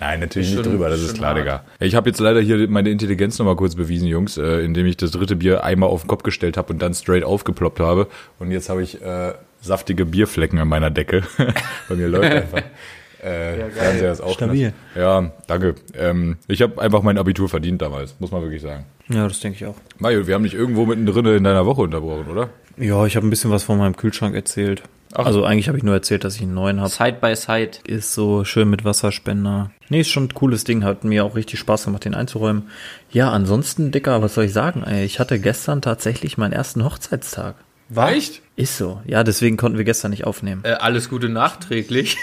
[0.00, 1.38] Nein, natürlich nicht drüber, das ist klar, hart.
[1.38, 1.64] Digga.
[1.80, 5.12] Ich habe jetzt leider hier meine Intelligenz nochmal kurz bewiesen, Jungs, äh, indem ich das
[5.12, 8.06] dritte Bier einmal auf den Kopf gestellt habe und dann straight aufgeploppt habe.
[8.38, 9.32] Und jetzt habe ich äh,
[9.62, 11.22] saftige Bierflecken an meiner Decke.
[11.88, 12.62] Bei mir läuft einfach.
[13.20, 13.70] Äh, geil.
[13.72, 14.66] Fernseher ist auch Stabil.
[14.66, 14.74] nass.
[14.94, 15.74] Ja, danke.
[15.92, 18.86] Ähm, ich habe einfach mein Abitur verdient damals, muss man wirklich sagen.
[19.08, 19.74] Ja, das denke ich auch.
[19.98, 22.50] Mario, wir haben dich irgendwo mittendrin in deiner Woche unterbrochen, oder?
[22.76, 24.84] Ja, ich habe ein bisschen was von meinem Kühlschrank erzählt.
[25.14, 25.26] Ach.
[25.26, 26.90] Also eigentlich habe ich nur erzählt, dass ich einen neuen habe.
[26.90, 27.70] Side by Side.
[27.86, 29.70] Ist so schön mit Wasserspender.
[29.88, 30.84] Nee, ist schon ein cooles Ding.
[30.84, 32.70] Hat mir auch richtig Spaß gemacht, den einzuräumen.
[33.10, 34.84] Ja, ansonsten, Dicker, was soll ich sagen?
[34.84, 37.54] Ey, ich hatte gestern tatsächlich meinen ersten Hochzeitstag.
[37.90, 38.42] War echt?
[38.56, 39.00] Ist so.
[39.06, 40.60] Ja, deswegen konnten wir gestern nicht aufnehmen.
[40.64, 42.18] Äh, alles Gute nachträglich.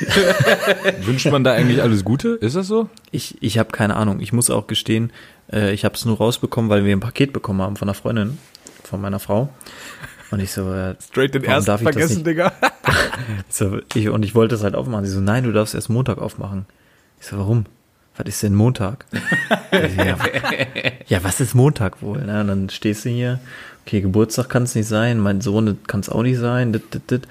[1.01, 2.29] Wünscht man da eigentlich alles Gute?
[2.35, 2.89] Ist das so?
[3.09, 4.19] Ich, ich habe keine Ahnung.
[4.19, 5.11] Ich muss auch gestehen,
[5.51, 8.37] äh, ich habe es nur rausbekommen, weil wir ein Paket bekommen haben von einer Freundin,
[8.83, 9.49] von meiner Frau.
[10.31, 12.23] Und ich so, äh, Straight den ersten vergessen?
[12.23, 12.51] Digga.
[13.49, 15.05] so ich, und ich wollte es halt aufmachen.
[15.05, 16.65] Sie so, nein, du darfst erst Montag aufmachen.
[17.19, 17.65] Ich so, warum?
[18.17, 19.05] Was ist denn Montag?
[19.11, 20.17] So, ja,
[21.07, 22.21] ja, was ist Montag wohl?
[22.21, 22.41] Ne?
[22.41, 23.39] Und dann stehst du hier,
[23.85, 26.71] okay, Geburtstag kann es nicht sein, mein Sohn kann es auch nicht sein.
[26.71, 27.27] Dit, dit, dit.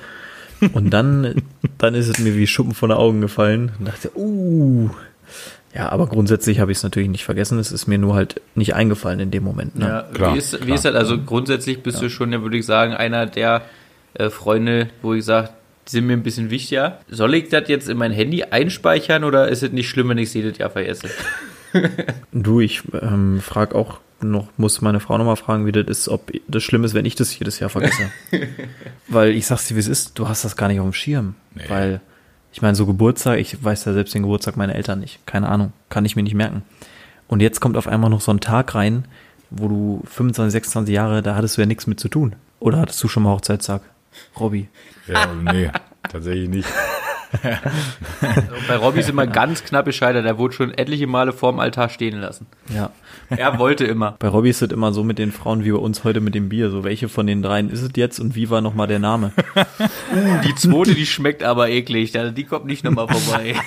[0.72, 1.42] Und dann,
[1.78, 4.90] dann ist es mir wie Schuppen von den Augen gefallen und dachte, uh.
[5.74, 7.58] Ja, aber grundsätzlich habe ich es natürlich nicht vergessen.
[7.58, 9.76] Es ist mir nur halt nicht eingefallen in dem Moment.
[9.76, 9.86] Ne?
[9.86, 10.74] Ja, Klar, wie ist, wie klar.
[10.76, 10.94] ist das?
[10.94, 13.62] Also grundsätzlich bist du schon, ja, würde ich sagen, einer der
[14.14, 15.50] äh, Freunde, wo ich sage,
[15.88, 17.00] die sind mir ein bisschen wichtiger.
[17.08, 20.28] Soll ich das jetzt in mein Handy einspeichern oder ist es nicht schlimm, wenn ich
[20.28, 21.08] es jedes Jahr vergesse?
[22.30, 26.30] Du, ich ähm, frage auch noch, muss meine Frau nochmal fragen, wie das ist, ob
[26.46, 28.12] das schlimm ist, wenn ich das jedes Jahr vergesse.
[29.08, 31.34] Weil ich sag's dir, wie es ist, du hast das gar nicht auf dem Schirm.
[31.52, 31.64] Nee.
[31.66, 32.00] Weil,
[32.54, 35.26] ich meine, so Geburtstag, ich weiß ja selbst den Geburtstag meiner Eltern nicht.
[35.26, 36.62] Keine Ahnung, kann ich mir nicht merken.
[37.26, 39.06] Und jetzt kommt auf einmal noch so ein Tag rein,
[39.50, 42.36] wo du 25, 26 Jahre, da hattest du ja nichts mit zu tun.
[42.60, 43.82] Oder hattest du schon mal Hochzeitstag?
[44.38, 44.68] Robby.
[45.08, 45.68] Ja, nee,
[46.08, 46.68] tatsächlich nicht.
[48.68, 50.24] Bei Robby ist immer ganz knapp gescheitert.
[50.24, 52.46] Er wurde schon etliche Male vorm Altar stehen lassen.
[52.74, 52.90] Ja.
[53.30, 54.16] Er wollte immer.
[54.18, 56.48] Bei Robby ist es immer so mit den Frauen wie bei uns heute mit dem
[56.48, 56.70] Bier.
[56.70, 59.32] So, welche von den dreien ist es jetzt und wie war nochmal der Name?
[60.44, 62.18] Die zweite, die schmeckt aber eklig.
[62.18, 63.54] Also Die kommt nicht nochmal vorbei.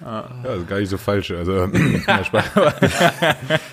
[0.00, 1.30] Ja, das ist gar nicht so falsch.
[1.32, 1.52] Also,
[2.06, 2.44] ja, Spaß.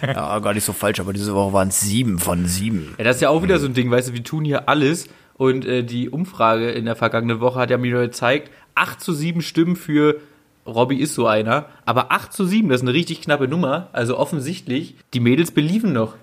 [0.02, 2.96] Ja, gar nicht so falsch, aber diese Woche waren es sieben von sieben.
[2.98, 5.08] Ja, das ist ja auch wieder so ein Ding, weißt du, wir tun hier alles
[5.38, 9.42] und äh, die Umfrage in der vergangenen Woche hat ja mir gezeigt, 8 zu 7
[9.42, 10.20] Stimmen für
[10.66, 14.18] Robby ist so einer, aber 8 zu 7, das ist eine richtig knappe Nummer, also
[14.18, 16.16] offensichtlich, die Mädels believen noch.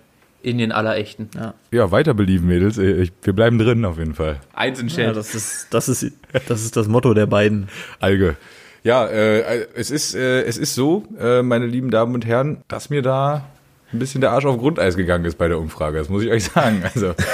[0.42, 1.31] in den Allerechten.
[1.37, 2.77] Ja, Ja, weiter belieben, Mädels.
[2.77, 4.40] Ich, wir bleiben drin auf jeden Fall.
[4.55, 5.16] Eins in ja Chat.
[5.16, 6.12] das, ist, das, ist,
[6.48, 7.68] das ist das Motto der beiden.
[8.01, 8.37] Alge.
[8.83, 12.90] Ja, äh, es ist äh, es ist so, äh, meine lieben Damen und Herren, dass
[12.90, 13.44] mir da
[13.92, 15.98] ein bisschen der Arsch auf Grundeis gegangen ist bei der Umfrage.
[15.98, 16.83] Das muss ich euch sagen.
[16.94, 17.14] Also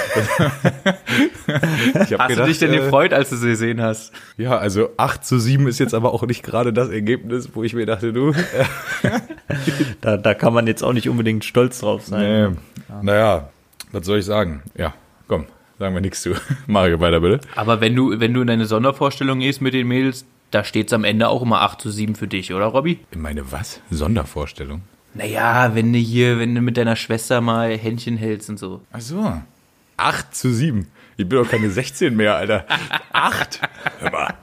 [2.18, 4.12] Hast du dich denn äh, gefreut, als du sie gesehen hast?
[4.36, 7.74] Ja, also 8 zu 7 ist jetzt aber auch nicht gerade das Ergebnis, wo ich
[7.74, 8.32] mir dachte, du,
[10.00, 12.56] Da, da kann man jetzt auch nicht unbedingt stolz drauf sein.
[12.88, 13.48] nee, naja,
[13.92, 14.62] was soll ich sagen?
[14.76, 14.94] Ja,
[15.26, 15.46] komm,
[15.78, 16.34] sagen wir nichts zu.
[16.66, 17.40] Mario, weiter bitte.
[17.56, 21.04] Aber wenn du, wenn du in deine Sondervorstellung gehst mit den Mädels, da steht's am
[21.04, 23.00] Ende auch immer 8 zu 7 für dich, oder Robby?
[23.14, 23.80] Meine was?
[23.90, 24.82] Sondervorstellung?
[25.18, 28.82] Naja, wenn du hier, wenn du mit deiner Schwester mal Händchen hältst und so.
[28.92, 29.42] Ach so.
[29.96, 30.86] 8 zu 7.
[31.16, 32.64] Ich bin doch keine 16 mehr, Alter.
[33.12, 33.60] 8?
[33.98, 34.34] Hör mal.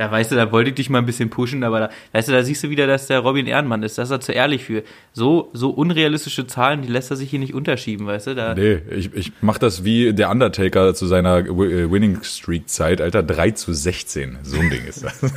[0.00, 2.32] Da weißt du, da wollte ich dich mal ein bisschen pushen, aber da, weißt du,
[2.32, 4.82] da siehst du wieder, dass der Robin Ehrenmann ist, dass er zu ehrlich für.
[5.12, 8.34] So, so unrealistische Zahlen, die lässt er sich hier nicht unterschieben, weißt du?
[8.34, 13.00] Da, Nee, ich, ich mach das wie der Undertaker zu seiner äh, Winning Streak Zeit,
[13.00, 13.22] Alter.
[13.22, 14.38] 3 zu 16.
[14.42, 15.20] So ein Ding ist das.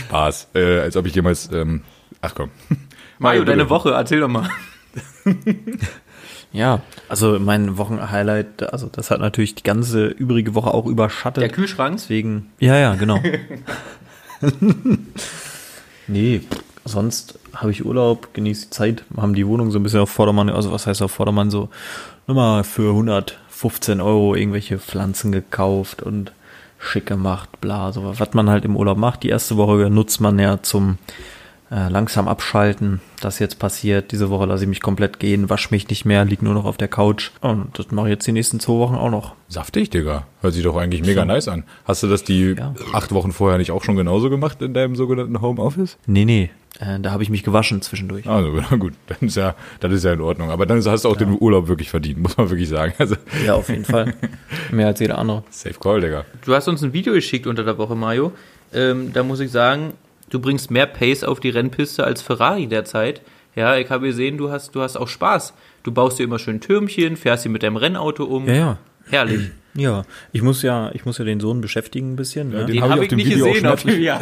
[0.00, 0.48] Spaß.
[0.54, 1.82] Äh, als ob ich jemals, ähm,
[2.20, 2.50] ach komm.
[3.18, 4.50] Mario, deine Woche, erzähl doch mal.
[6.54, 11.42] Ja, also mein Wochenhighlight, also das hat natürlich die ganze übrige Woche auch überschattet.
[11.42, 11.96] Der Kühlschrank?
[11.96, 12.52] Deswegen.
[12.60, 13.20] Ja, ja, genau.
[16.06, 16.42] nee,
[16.84, 20.48] sonst habe ich Urlaub, genieße die Zeit, haben die Wohnung so ein bisschen auf Vordermann,
[20.48, 21.70] also was heißt auf Vordermann so,
[22.28, 26.30] nochmal für 115 Euro irgendwelche Pflanzen gekauft und
[26.78, 29.24] schick gemacht, bla, so was man halt im Urlaub macht.
[29.24, 30.98] Die erste Woche nutzt man ja zum
[31.70, 33.00] äh, langsam abschalten.
[33.20, 34.12] Das jetzt passiert.
[34.12, 36.76] Diese Woche lasse ich mich komplett gehen, wasch mich nicht mehr, lieg nur noch auf
[36.76, 37.30] der Couch.
[37.40, 39.34] Und das mache ich jetzt die nächsten zwei Wochen auch noch.
[39.48, 40.26] Saftig, Digga.
[40.40, 41.64] Hört sich doch eigentlich mega nice an.
[41.84, 42.74] Hast du das die Ja.
[42.92, 45.96] acht Wochen vorher nicht auch schon genauso gemacht in deinem sogenannten Homeoffice?
[46.06, 46.50] Nee, nee.
[46.80, 48.28] Äh, da habe ich mich gewaschen zwischendurch.
[48.28, 50.50] Also, na gut, dann ist ja, das ist ja in Ordnung.
[50.50, 52.92] Aber dann hast du auch den Urlaub wirklich verdient, muss man wirklich sagen.
[52.98, 53.14] Also,
[53.46, 54.12] Ja, auf jeden Fall.
[54.72, 55.44] Mehr als jeder andere.
[55.50, 56.24] safe call, Digga.
[56.44, 58.32] Du hast uns ein Video geschickt unter der Woche, Mario.
[58.72, 59.92] Ähm, da muss ich sagen,
[60.34, 63.22] du bringst mehr Pace auf die Rennpiste als Ferrari derzeit.
[63.54, 65.54] Ja, ich habe gesehen, du hast, du hast auch Spaß.
[65.84, 68.48] Du baust dir immer schön Türmchen, fährst hier mit deinem Rennauto um.
[68.48, 68.78] Ja, ja.
[69.10, 69.50] Herrlich.
[69.76, 72.50] Ja, ich muss ja, ich muss ja den Sohn beschäftigen ein bisschen.
[72.50, 72.64] Ne?
[72.64, 74.20] den hab ich auf dem Video auch auf dem Jahr.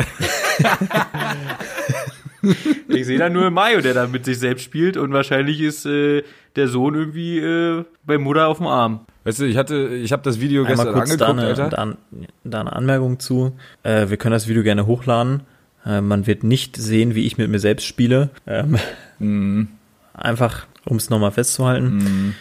[2.89, 6.23] ich sehe da nur Mario, der da mit sich selbst spielt und wahrscheinlich ist äh,
[6.57, 9.01] der Sohn irgendwie äh, bei Mutter auf dem Arm.
[9.25, 11.69] Weißt du, ich hatte, ich habe das Video Einmal gestern kurz angeguckt, da eine, Alter.
[11.69, 11.97] da,
[12.45, 13.55] da eine Anmerkung zu.
[13.83, 15.43] Äh, wir können das Video gerne hochladen.
[15.87, 18.31] Äh, man wird nicht sehen, wie ich mit mir selbst spiele.
[18.47, 18.79] Ähm,
[19.19, 19.69] Mhm.
[20.15, 22.35] Einfach, um es nochmal festzuhalten.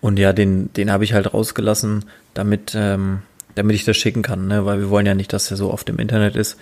[0.00, 3.22] Und ja, den, den habe ich halt rausgelassen, damit, ähm,
[3.54, 4.64] damit ich das schicken kann, ne?
[4.66, 6.56] weil wir wollen ja nicht, dass er so oft im Internet ist.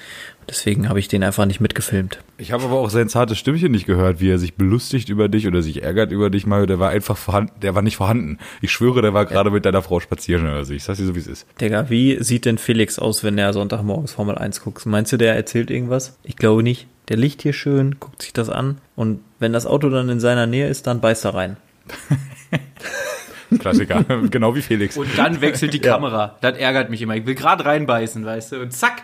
[0.49, 2.21] Deswegen habe ich den einfach nicht mitgefilmt.
[2.39, 5.47] Ich habe aber auch sein zartes Stimmchen nicht gehört, wie er sich belustigt über dich
[5.47, 6.67] oder sich ärgert über dich, Mario.
[6.67, 8.39] Der war einfach vorhanden, der war nicht vorhanden.
[8.63, 10.73] Ich schwöre, der war gerade mit deiner Frau spazieren oder so.
[10.73, 11.47] Ich sag's dir so, wie es ist.
[11.61, 14.87] Digga, wie sieht denn Felix aus, wenn er Sonntagmorgens Formel 1 guckt?
[14.87, 16.17] Meinst du, der erzählt irgendwas?
[16.23, 16.87] Ich glaube nicht.
[17.09, 20.47] Der liegt hier schön, guckt sich das an und wenn das Auto dann in seiner
[20.47, 21.57] Nähe ist, dann beißt er rein.
[23.59, 24.05] Klassiker.
[24.31, 24.97] genau wie Felix.
[24.97, 26.37] Und dann wechselt die Kamera.
[26.41, 27.17] Das ärgert mich immer.
[27.17, 28.61] Ich will gerade reinbeißen, weißt du?
[28.61, 29.03] Und zack!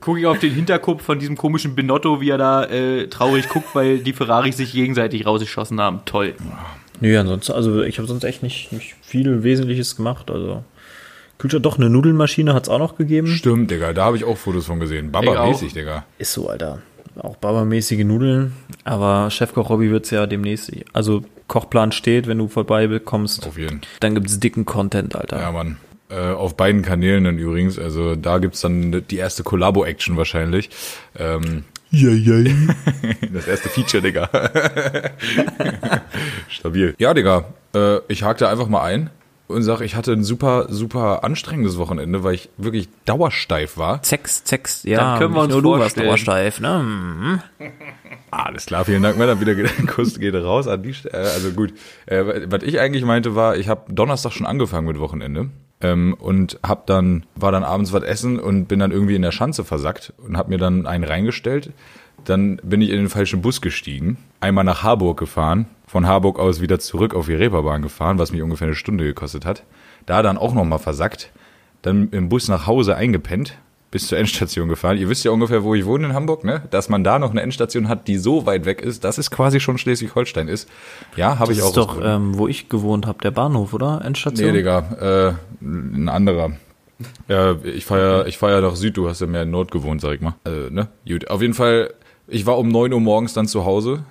[0.00, 3.74] Gucke ich auf den Hinterkopf von diesem komischen Benotto, wie er da äh, traurig guckt,
[3.74, 6.00] weil die Ferraris sich gegenseitig rausgeschossen haben.
[6.06, 6.34] Toll.
[7.00, 10.30] Nö, ansonsten, also ich habe sonst echt nicht, nicht viel Wesentliches gemacht.
[10.30, 10.64] Also
[11.38, 13.26] Kühlschrank, doch, eine Nudelmaschine hat's auch noch gegeben.
[13.26, 13.94] Stimmt, Digga.
[13.94, 15.10] Da habe ich auch Fotos von gesehen.
[15.10, 15.72] Baba-mäßig.
[15.72, 16.04] Digga.
[16.18, 16.82] Ist so, Alter.
[17.18, 18.52] Auch Baba-mäßige Nudeln.
[18.84, 23.80] Aber Chefkoch Robby wird's ja demnächst, also Kochplan steht, wenn du vorbei bekommst, Auf jeden.
[24.00, 25.40] dann gibt's dicken Content, Alter.
[25.40, 25.76] Ja, Mann.
[26.08, 27.78] Äh, auf beiden Kanälen dann übrigens.
[27.78, 30.70] Also da gibt's dann die erste Collabo-Action wahrscheinlich.
[31.18, 32.50] Ähm, Ja, ja.
[33.32, 34.28] das erste Feature, Digga.
[36.48, 36.94] Stabil.
[36.98, 37.44] Ja, Digga.
[37.74, 39.10] Äh, ich hake da einfach mal ein
[39.50, 44.02] und sag, ich hatte ein super, super anstrengendes Wochenende, weil ich wirklich dauersteif war.
[44.02, 44.98] Zex, Zex, ja.
[44.98, 46.06] Dann können wir uns nur du warst vorstellen.
[46.06, 46.82] dauersteif, ne?
[46.82, 47.40] Mhm.
[48.30, 49.40] Alles klar, vielen Dank, Männer.
[49.40, 49.54] Wieder
[49.86, 51.18] Kuss geht raus an die Stelle.
[51.18, 51.72] Also gut.
[52.06, 55.50] Äh, was ich eigentlich meinte war, ich habe Donnerstag schon angefangen mit Wochenende.
[55.82, 59.32] Ähm, und hab dann, war dann abends was essen und bin dann irgendwie in der
[59.32, 61.72] Schanze versackt und hab mir dann einen reingestellt.
[62.24, 66.60] Dann bin ich in den falschen Bus gestiegen, einmal nach Harburg gefahren, von Harburg aus
[66.60, 69.64] wieder zurück auf die Reeperbahn gefahren, was mich ungefähr eine Stunde gekostet hat.
[70.06, 71.32] Da dann auch nochmal versackt,
[71.82, 73.58] dann im Bus nach Hause eingepennt,
[73.90, 74.98] bis zur Endstation gefahren.
[74.98, 76.62] Ihr wisst ja ungefähr, wo ich wohne in Hamburg, ne?
[76.70, 79.58] Dass man da noch eine Endstation hat, die so weit weg ist, dass es quasi
[79.58, 80.68] schon Schleswig-Holstein ist.
[81.16, 81.68] Ja, habe Das ich auch.
[81.70, 84.00] ist doch, ähm, wo ich gewohnt habe, der Bahnhof, oder?
[84.04, 84.48] Endstation?
[84.52, 86.52] nee, Digga, äh, ein anderer.
[87.26, 89.72] Ja, ich fahre ja, ich fahr ja nach Süd, du hast ja mehr in Nord
[89.72, 90.34] gewohnt, sag ich mal.
[90.44, 90.86] Also, ne?
[91.08, 91.92] Gut, auf jeden Fall
[92.28, 94.04] Ich war um 9 Uhr morgens dann zu Hause.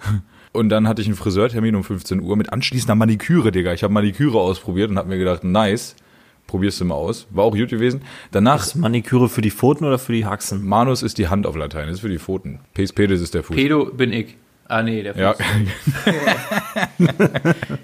[0.51, 3.73] Und dann hatte ich einen Friseurtermin um 15 Uhr mit anschließender Maniküre, Digga.
[3.73, 5.95] Ich habe Maniküre ausprobiert und habe mir gedacht, nice,
[6.47, 7.27] probierst du mal aus.
[7.29, 8.01] War auch gut gewesen.
[8.31, 10.65] Danach, Ist Maniküre für die Pfoten oder für die Haxen?
[10.67, 12.59] Manus ist die Hand auf Latein, das ist für die Pfoten.
[12.73, 13.55] Pes Pedis ist der Fuß.
[13.55, 14.37] Pedo bin ich.
[14.67, 15.21] Ah, nee, der Fuß.
[15.21, 15.35] ja,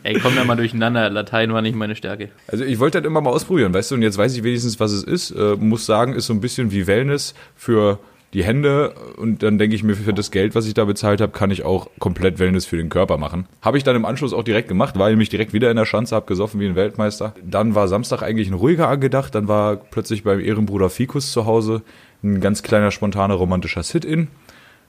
[0.04, 1.10] Ey, komm da mal durcheinander.
[1.10, 2.30] Latein war nicht meine Stärke.
[2.48, 4.92] also ich wollte das immer mal ausprobieren, weißt du, und jetzt weiß ich wenigstens, was
[4.92, 5.32] es ist.
[5.32, 8.00] Äh, muss sagen, ist so ein bisschen wie Wellness für
[8.36, 11.32] die Hände und dann denke ich mir, für das Geld, was ich da bezahlt habe,
[11.32, 13.48] kann ich auch komplett Wellness für den Körper machen.
[13.62, 16.18] Habe ich dann im Anschluss auch direkt gemacht, war nämlich direkt wieder in der Schanze,
[16.18, 17.34] hab gesoffen wie ein Weltmeister.
[17.42, 21.82] Dann war Samstag eigentlich ein ruhiger angedacht, dann war plötzlich beim Ehrenbruder Fikus zu Hause
[22.24, 24.28] ein ganz kleiner, spontaner, romantischer Sit-In.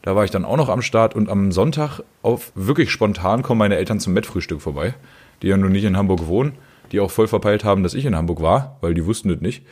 [0.03, 3.61] Da war ich dann auch noch am Start und am Sonntag auf wirklich spontan kommen
[3.61, 4.95] meine Eltern zum Mettfrühstück vorbei,
[5.43, 6.55] die ja nun nicht in Hamburg wohnen,
[6.91, 9.63] die auch voll verpeilt haben, dass ich in Hamburg war, weil die wussten das nicht.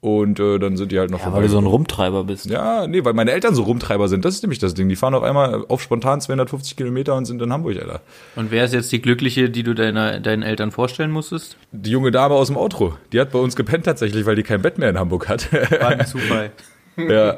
[0.00, 2.46] Und äh, dann sind die halt noch Ja, weil du so ein Rumtreiber bist.
[2.46, 4.24] ja, nee, weil meine Eltern so Rumtreiber sind.
[4.24, 4.88] Das ist nämlich das Ding.
[4.88, 8.00] Die fahren auf einmal auf spontan 250 Kilometer und sind in Hamburg, Alter.
[8.36, 11.56] Und wer ist jetzt die Glückliche, die du deiner, deinen Eltern vorstellen musstest?
[11.72, 14.62] Die junge Dame aus dem Outro, die hat bei uns gepennt tatsächlich, weil die kein
[14.62, 15.52] Bett mehr in Hamburg hat.
[15.52, 16.52] War ein Zufall.
[16.96, 17.36] ja,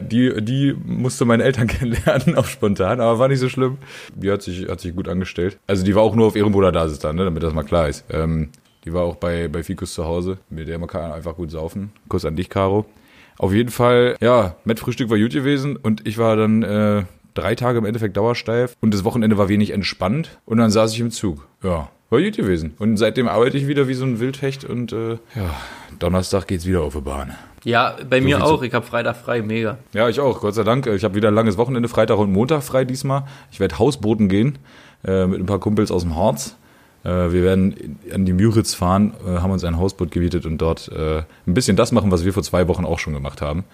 [0.00, 3.78] die, die musste meine Eltern kennenlernen auf spontan, aber war nicht so schlimm.
[4.16, 5.58] Die hat sich, hat sich gut angestellt.
[5.68, 8.04] Also die war auch nur auf Ehrenbruder da dann, ne, damit das mal klar ist.
[8.10, 8.48] Ähm,
[8.84, 11.92] die war auch bei, bei Fikus zu Hause, mit der man kann einfach gut saufen.
[12.08, 12.84] Kuss an dich, Caro.
[13.38, 17.02] Auf jeden Fall, ja, Met-Frühstück war gut gewesen und ich war dann äh,
[17.34, 21.00] drei Tage im Endeffekt dauersteif und das Wochenende war wenig entspannt und dann saß ich
[21.00, 21.46] im Zug.
[21.62, 22.74] Ja, war gut gewesen.
[22.78, 25.54] Und seitdem arbeite ich wieder wie so ein Wildhecht und äh, ja,
[25.98, 27.34] Donnerstag geht's wieder auf die Bahn.
[27.64, 28.62] Ja, bei mir viel zu- auch.
[28.62, 29.78] Ich habe Freitag frei, mega.
[29.94, 30.86] Ja, ich auch, Gott sei Dank.
[30.86, 33.24] Ich habe wieder ein langes Wochenende, Freitag und Montag frei diesmal.
[33.50, 34.58] Ich werde Hausbooten gehen
[35.04, 36.56] äh, mit ein paar Kumpels aus dem Harz.
[37.04, 40.88] Äh, wir werden an die Müritz fahren, äh, haben uns ein Hausboot gemietet und dort
[40.88, 43.64] äh, ein bisschen das machen, was wir vor zwei Wochen auch schon gemacht haben.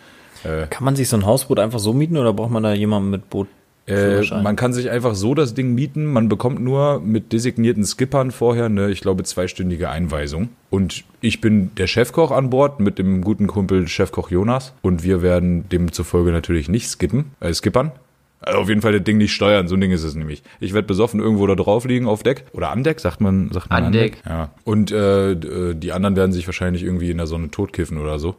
[0.42, 3.28] Kann man sich so ein Hausboot einfach so mieten oder braucht man da jemanden mit
[3.28, 3.46] Boot?
[3.90, 6.06] Äh, man kann sich einfach so das Ding mieten.
[6.06, 10.50] Man bekommt nur mit designierten Skippern vorher eine, ich glaube, zweistündige Einweisung.
[10.70, 14.72] Und ich bin der Chefkoch an Bord mit dem guten Kumpel Chefkoch Jonas.
[14.82, 17.92] Und wir werden demzufolge natürlich nicht skippen, äh, skippern.
[18.40, 20.42] Also auf jeden Fall das Ding nicht steuern, so ein Ding ist es nämlich.
[20.60, 22.46] Ich werde besoffen irgendwo da drauf liegen auf Deck.
[22.52, 24.22] Oder an Deck, sagt man, sagt man An Deck.
[24.26, 24.50] Ja.
[24.64, 28.36] Und äh, äh, die anderen werden sich wahrscheinlich irgendwie in der Sonne totkiffen oder so.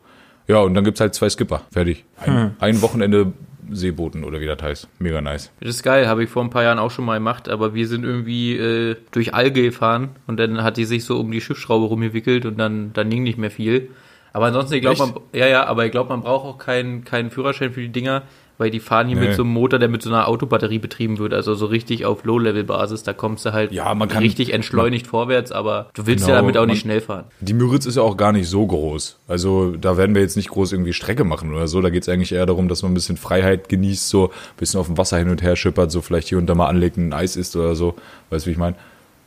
[0.48, 1.62] Ja, und dann gibt's halt zwei Skipper.
[1.72, 2.04] Fertig.
[2.18, 3.32] Ein, ein Wochenende
[3.70, 4.90] Seebooten oder wie das heißt.
[5.00, 5.52] Mega nice.
[5.60, 7.88] Das ist geil, habe ich vor ein paar Jahren auch schon mal gemacht, aber wir
[7.88, 11.86] sind irgendwie äh, durch Alge gefahren und dann hat die sich so um die Schiffsschraube
[11.86, 13.90] rumgewickelt und dann, dann ging nicht mehr viel.
[14.34, 17.32] Aber ansonsten, ich glaube, man, ja, ja, aber ich glaube, man braucht auch keinen, keinen
[17.32, 18.24] Führerschein für die Dinger,
[18.62, 19.28] weil die fahren hier Nee.
[19.30, 22.24] mit so einem Motor, der mit so einer Autobatterie betrieben wird, also so richtig auf
[22.24, 26.36] Low-Level-Basis, da kommst du halt Ja, man kann- richtig entschleunigt vorwärts, aber du willst Genau,
[26.36, 27.26] ja damit auch nicht man- schnell fahren.
[27.39, 29.17] Die Müritz ist ja auch gar nicht so groß.
[29.28, 31.82] Also da werden wir jetzt nicht groß irgendwie Strecke machen oder so.
[31.82, 34.86] Da geht's eigentlich eher darum, dass man ein bisschen Freiheit genießt, so ein bisschen auf
[34.86, 37.36] dem Wasser hin und her schippert, so vielleicht hier und da mal anlegt, ein Eis
[37.36, 37.95] isst oder so.
[38.30, 38.76] Weißt du, wie ich meine?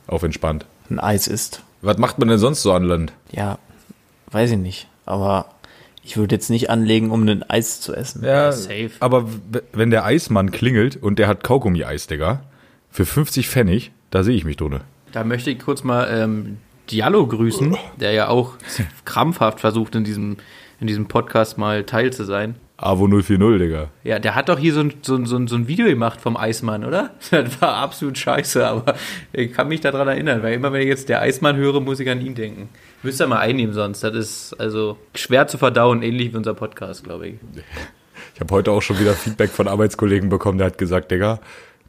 [0.07, 0.65] Auf entspannt.
[0.89, 1.61] Ein Eis ist.
[1.81, 3.11] Was macht man denn sonst so an Land?
[3.31, 3.57] Ja,
[4.31, 4.87] weiß ich nicht.
[5.07, 5.45] Aber
[6.05, 8.23] ich würde jetzt nicht anlegen, um ein Eis zu essen.
[8.23, 8.91] Ja, safe.
[8.99, 9.27] aber
[9.73, 12.43] wenn der Eismann klingelt und der hat Kaugummi-Eis, Digga,
[12.91, 14.81] für 50 Pfennig, da sehe ich mich drunter.
[15.11, 16.57] Da möchte ich kurz mal ähm,
[16.91, 18.53] Diallo grüßen, der ja auch
[19.05, 20.37] krampfhaft versucht, in diesem,
[20.79, 22.55] in diesem Podcast mal Teil zu sein.
[22.77, 23.89] AWO 040, Digga.
[24.03, 26.21] Ja, der hat doch hier so ein, so, ein, so, ein, so ein Video gemacht
[26.21, 27.11] vom Eismann, oder?
[27.31, 28.93] Das war absolut scheiße, aber
[29.33, 32.09] ich kann mich daran erinnern, weil immer wenn ich jetzt der Eismann höre, muss ich
[32.09, 32.69] an ihn denken.
[33.05, 34.03] Müsst ihr mal einnehmen sonst.
[34.03, 37.35] Das ist also schwer zu verdauen, ähnlich wie unser Podcast, glaube ich.
[38.33, 41.39] Ich habe heute auch schon wieder Feedback von Arbeitskollegen bekommen, der hat gesagt, Digga,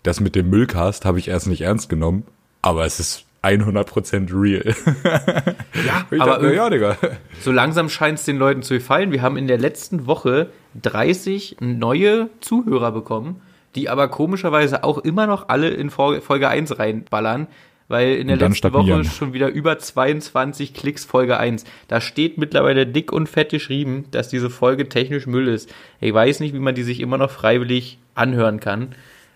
[0.04, 2.24] das mit dem Müllcast habe ich erst nicht ernst genommen,
[2.62, 4.74] aber es ist 100% real.
[5.84, 6.96] Ja, aber dachte ja, Digga.
[7.40, 9.10] so langsam scheint es den Leuten zu gefallen.
[9.10, 10.50] Wir haben in der letzten Woche
[10.82, 13.42] 30 neue Zuhörer bekommen,
[13.74, 17.48] die aber komischerweise auch immer noch alle in Folge Folge 1 reinballern,
[17.88, 21.64] weil in der letzten Woche schon wieder über 22 Klicks Folge 1.
[21.88, 25.72] Da steht mittlerweile dick und fett geschrieben, dass diese Folge technisch Müll ist.
[26.00, 28.94] Ich weiß nicht, wie man die sich immer noch freiwillig anhören kann.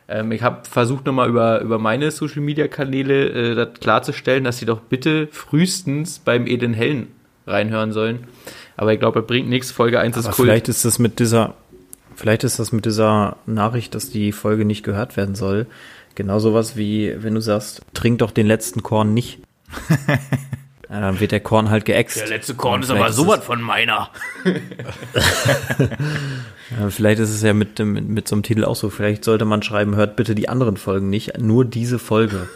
[0.09, 4.59] Ähm, ich habe versucht nochmal über, über meine Social Media Kanäle äh, das klarzustellen, dass
[4.59, 7.09] sie doch bitte frühestens beim Eden Hellen
[7.47, 8.25] reinhören sollen.
[8.77, 9.71] Aber ich glaube, das bringt nichts.
[9.71, 10.47] Folge 1 Aber ist cool.
[10.47, 11.55] vielleicht ist das mit dieser,
[12.17, 15.67] vielleicht ist das mit dieser Nachricht, dass die Folge nicht gehört werden soll,
[16.21, 19.41] genau sowas wie, wenn du sagst, trink doch den letzten Korn nicht.
[20.89, 22.29] ja, dann wird der Korn halt geäxt.
[22.29, 24.11] letzte Korn Und vielleicht es- von meiner.
[26.79, 28.91] Ja, vielleicht ist es ja mit, dem, mit so einem Titel auch so.
[28.91, 32.49] Vielleicht sollte man schreiben, hört bitte die anderen Folgen nicht, nur diese Folge.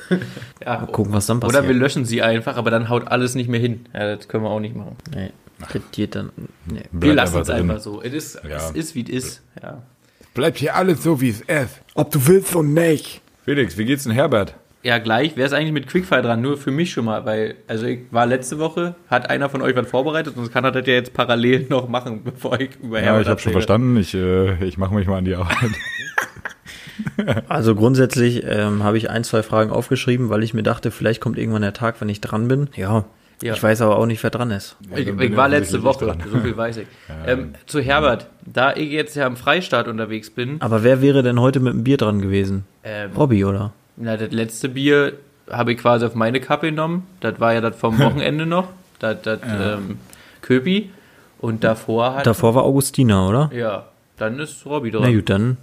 [0.64, 1.58] Ja, Mal gucken, was dann passiert.
[1.62, 3.86] oder wir löschen sie einfach, aber dann haut alles nicht mehr hin.
[3.92, 4.96] Ja, das können wir auch nicht machen.
[5.12, 5.30] Nee,
[5.90, 6.30] geht dann.
[6.66, 6.82] Nee.
[6.92, 8.02] Wir lassen es einfach so.
[8.02, 8.56] Es ist, Ja.
[8.56, 9.42] es ist wie es ist.
[9.60, 9.82] Ja.
[10.32, 11.80] Bleibt hier alles so, wie es ist.
[11.94, 13.20] Ob du willst und nicht.
[13.44, 14.54] Felix, wie geht's denn Herbert?
[14.82, 15.32] Ja, gleich.
[15.36, 16.40] Wer ist eigentlich mit Quickfire dran?
[16.40, 19.76] Nur für mich schon mal, weil, also ich war letzte Woche, hat einer von euch
[19.76, 23.06] was vorbereitet, sonst kann er das ja jetzt parallel noch machen, bevor ich über Ja,
[23.06, 23.96] Herbert ich habe schon verstanden.
[23.98, 25.70] Ich, äh, ich mache mich mal an die Arbeit.
[27.48, 31.38] Also grundsätzlich ähm, habe ich ein, zwei Fragen aufgeschrieben, weil ich mir dachte, vielleicht kommt
[31.38, 32.68] irgendwann der Tag, wenn ich dran bin.
[32.76, 33.04] Ja.
[33.42, 33.52] Ja.
[33.54, 34.76] Ich weiß aber auch nicht, wer dran ist.
[34.94, 36.22] Ich, dann bin ich war ja letzte Woche, dran.
[36.30, 36.86] so viel weiß ich.
[37.26, 41.40] ähm, zu Herbert, da ich jetzt ja am Freistaat unterwegs bin, Aber wer wäre denn
[41.40, 42.64] heute mit dem Bier dran gewesen?
[42.84, 43.72] ähm, Robby, oder?
[43.96, 45.14] na, das letzte Bier
[45.50, 47.06] habe ich quasi auf meine Kappe genommen.
[47.20, 48.68] Das war ja das vom Wochenende noch,
[48.98, 49.98] das, das ähm,
[50.40, 50.90] Köpi.
[51.38, 53.50] Und davor hat, Davor war Augustina, oder?
[53.54, 55.14] ja, dann ist Robby Na dran.
[55.14, 55.56] gut, dann.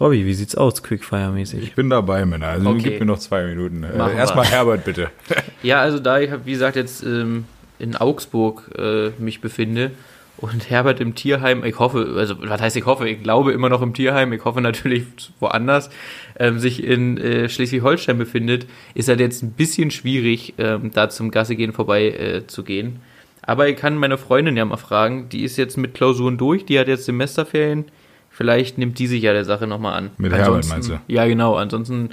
[0.00, 1.60] Robby, wie sieht's aus, Quickfire-mäßig?
[1.62, 2.48] Ich bin dabei, Männer.
[2.48, 2.82] Also Okay.
[2.90, 3.82] gib mir noch zwei Minuten.
[3.82, 4.18] Äh, Machen wir.
[4.18, 5.10] Erstmal Herbert, bitte.
[5.62, 7.44] Ja, also da ich, wie gesagt, jetzt ähm,
[7.80, 9.90] in Augsburg äh, mich befinde
[10.36, 13.82] und Herbert im Tierheim, ich hoffe, also was heißt ich hoffe, ich glaube immer noch
[13.82, 15.02] im Tierheim, ich hoffe natürlich
[15.40, 15.90] woanders,
[16.38, 21.32] ähm, sich in äh, Schleswig-Holstein befindet, ist halt jetzt ein bisschen schwierig, ähm, da zum
[21.32, 23.00] Gasse gehen vorbei äh, zu gehen.
[23.42, 26.78] Aber ich kann meine Freundin ja mal fragen, die ist jetzt mit Klausuren durch, die
[26.78, 27.86] hat jetzt Semesterferien,
[28.38, 30.10] vielleicht nimmt die sich ja der Sache nochmal an.
[30.16, 31.00] Mit Herbert, Ansonsten- meinst du?
[31.08, 32.10] Ja, genau, ansonsten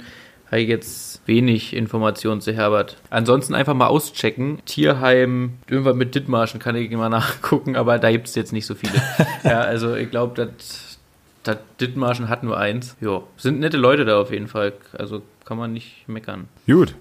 [0.50, 2.96] habe ich jetzt wenig Informationen zu Herbert.
[3.10, 4.58] Ansonsten einfach mal auschecken.
[4.64, 8.74] Tierheim, irgendwas mit Dithmarschen kann ich mal nachgucken, aber da gibt es jetzt nicht so
[8.74, 8.92] viele.
[9.44, 10.34] ja, also ich glaube,
[11.44, 12.96] das Dithmarschen hat nur eins.
[13.00, 14.72] Ja, sind nette Leute da auf jeden Fall.
[14.98, 16.48] Also kann man nicht meckern.
[16.66, 16.94] Gut.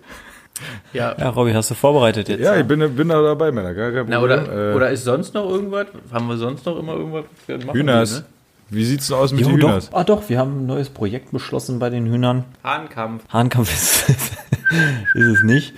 [0.94, 1.16] Ja.
[1.20, 2.40] Ja, Robby, hast du vorbereitet jetzt?
[2.42, 3.74] Ja, ich bin, bin da dabei, Männer.
[3.74, 4.44] Gar kein Na, Problem.
[4.44, 5.88] oder, äh, oder ist sonst noch irgendwas?
[6.14, 7.26] Haben wir sonst noch immer irgendwas?
[7.46, 8.20] für- machen Hühners.
[8.22, 8.26] ne?
[8.69, 9.69] Wie sieht's denn aus mit Jo, den doch.
[9.69, 9.89] Hühners?
[9.93, 12.45] Ah, doch, wir haben ein neues Projekt beschlossen bei den Hühnern.
[12.63, 13.23] Hahnkampf.
[13.30, 14.10] Hahnkampf ist,
[15.13, 15.73] ist es nicht.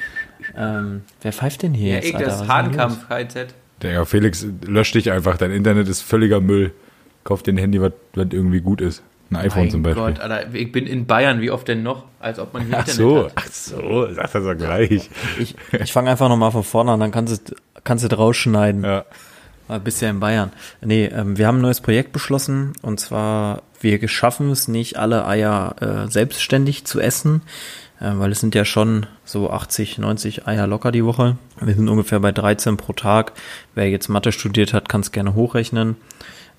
[0.56, 2.06] Ähm, wer pfeift denn hier Ja, jetzt?
[2.10, 2.48] ich, Alter?
[2.48, 3.54] Hahnkampf, KZ.
[3.82, 5.38] Der Felix, lösch dich einfach.
[5.38, 6.72] Dein Internet ist völliger Müll.
[7.24, 9.04] Kauf dir ein Handy, was irgendwie gut ist.
[9.30, 10.04] Ein iPhone Mein zum Beispiel.
[10.04, 12.06] Gott, Alter, ich bin in Bayern, wie oft denn noch?
[12.22, 13.32] Als ob man hier Ach Internet so, hat.
[13.36, 15.10] ach so, sag das doch gleich.
[15.38, 18.86] Ich, ich fange einfach nochmal von vorne an, dann kannst du, kannst du draus schneiden.
[18.86, 19.04] Ja.
[19.68, 20.52] Ah, Bist ja in Bayern.
[20.82, 25.26] Nee, ähm, wir haben ein neues Projekt beschlossen und zwar, wir schaffen es nicht, alle
[25.28, 27.42] Eier äh, selbstständig zu essen,
[28.00, 31.38] äh, weil es sind ja schon so 80, 90 Eier locker die Woche.
[31.60, 33.34] Wir sind ungefähr bei 13 pro Tag.
[33.76, 35.98] Wer jetzt Mathe studiert hat, kann es gerne hochrechnen.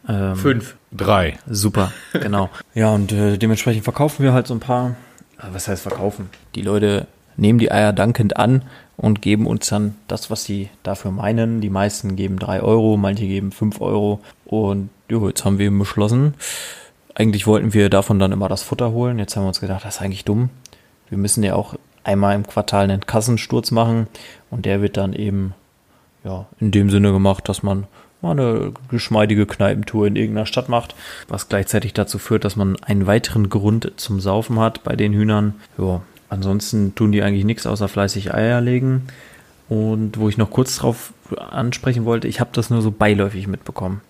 [0.09, 0.77] Ähm, Fünf.
[0.93, 1.39] Drei.
[1.49, 2.51] Super, genau.
[2.75, 4.97] Ja, und äh, dementsprechend verkaufen wir halt so ein paar.
[5.39, 6.29] äh, Was heißt verkaufen?
[6.55, 8.63] Die Leute nehmen die Eier dankend an
[8.99, 11.61] und geben uns dann das, was sie dafür meinen.
[11.61, 14.21] Die meisten geben drei Euro, manche geben fünf Euro.
[14.45, 16.35] Und jo, jetzt haben wir eben beschlossen,
[17.15, 19.19] eigentlich wollten wir davon dann immer das Futter holen.
[19.19, 20.51] Jetzt haben wir uns gedacht, das ist eigentlich dumm.
[21.09, 24.09] Wir müssen ja auch einmal im Quartal einen Kassensturz machen
[24.51, 25.55] und der wird dann eben
[26.25, 27.87] ja, in dem Sinne gemacht, dass man
[28.21, 30.95] mal eine geschmeidige Kneipentour in irgendeiner Stadt macht,
[31.29, 35.55] was gleichzeitig dazu führt, dass man einen weiteren Grund zum Saufen hat bei den Hühnern.
[35.77, 39.09] Ja, ansonsten tun die eigentlich nichts außer fleißig Eier legen.
[39.69, 44.01] Und wo ich noch kurz drauf ansprechen wollte, ich habe das nur so beiläufig mitbekommen.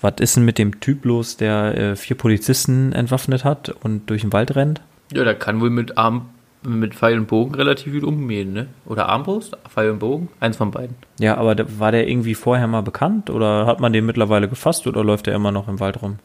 [0.00, 4.20] Was ist denn mit dem Typ los, der äh, vier Polizisten entwaffnet hat und durch
[4.20, 4.82] den Wald rennt?
[5.12, 6.28] Ja, da kann wohl mit Arm,
[6.62, 8.66] mit Pfeil und Bogen relativ viel umgehen, ne?
[8.86, 9.56] Oder Armbrust?
[9.68, 10.28] Pfeil und Bogen?
[10.40, 10.96] Eins von beiden.
[11.18, 14.86] Ja, aber der, war der irgendwie vorher mal bekannt oder hat man den mittlerweile gefasst
[14.86, 16.18] oder läuft er immer noch im Wald rum?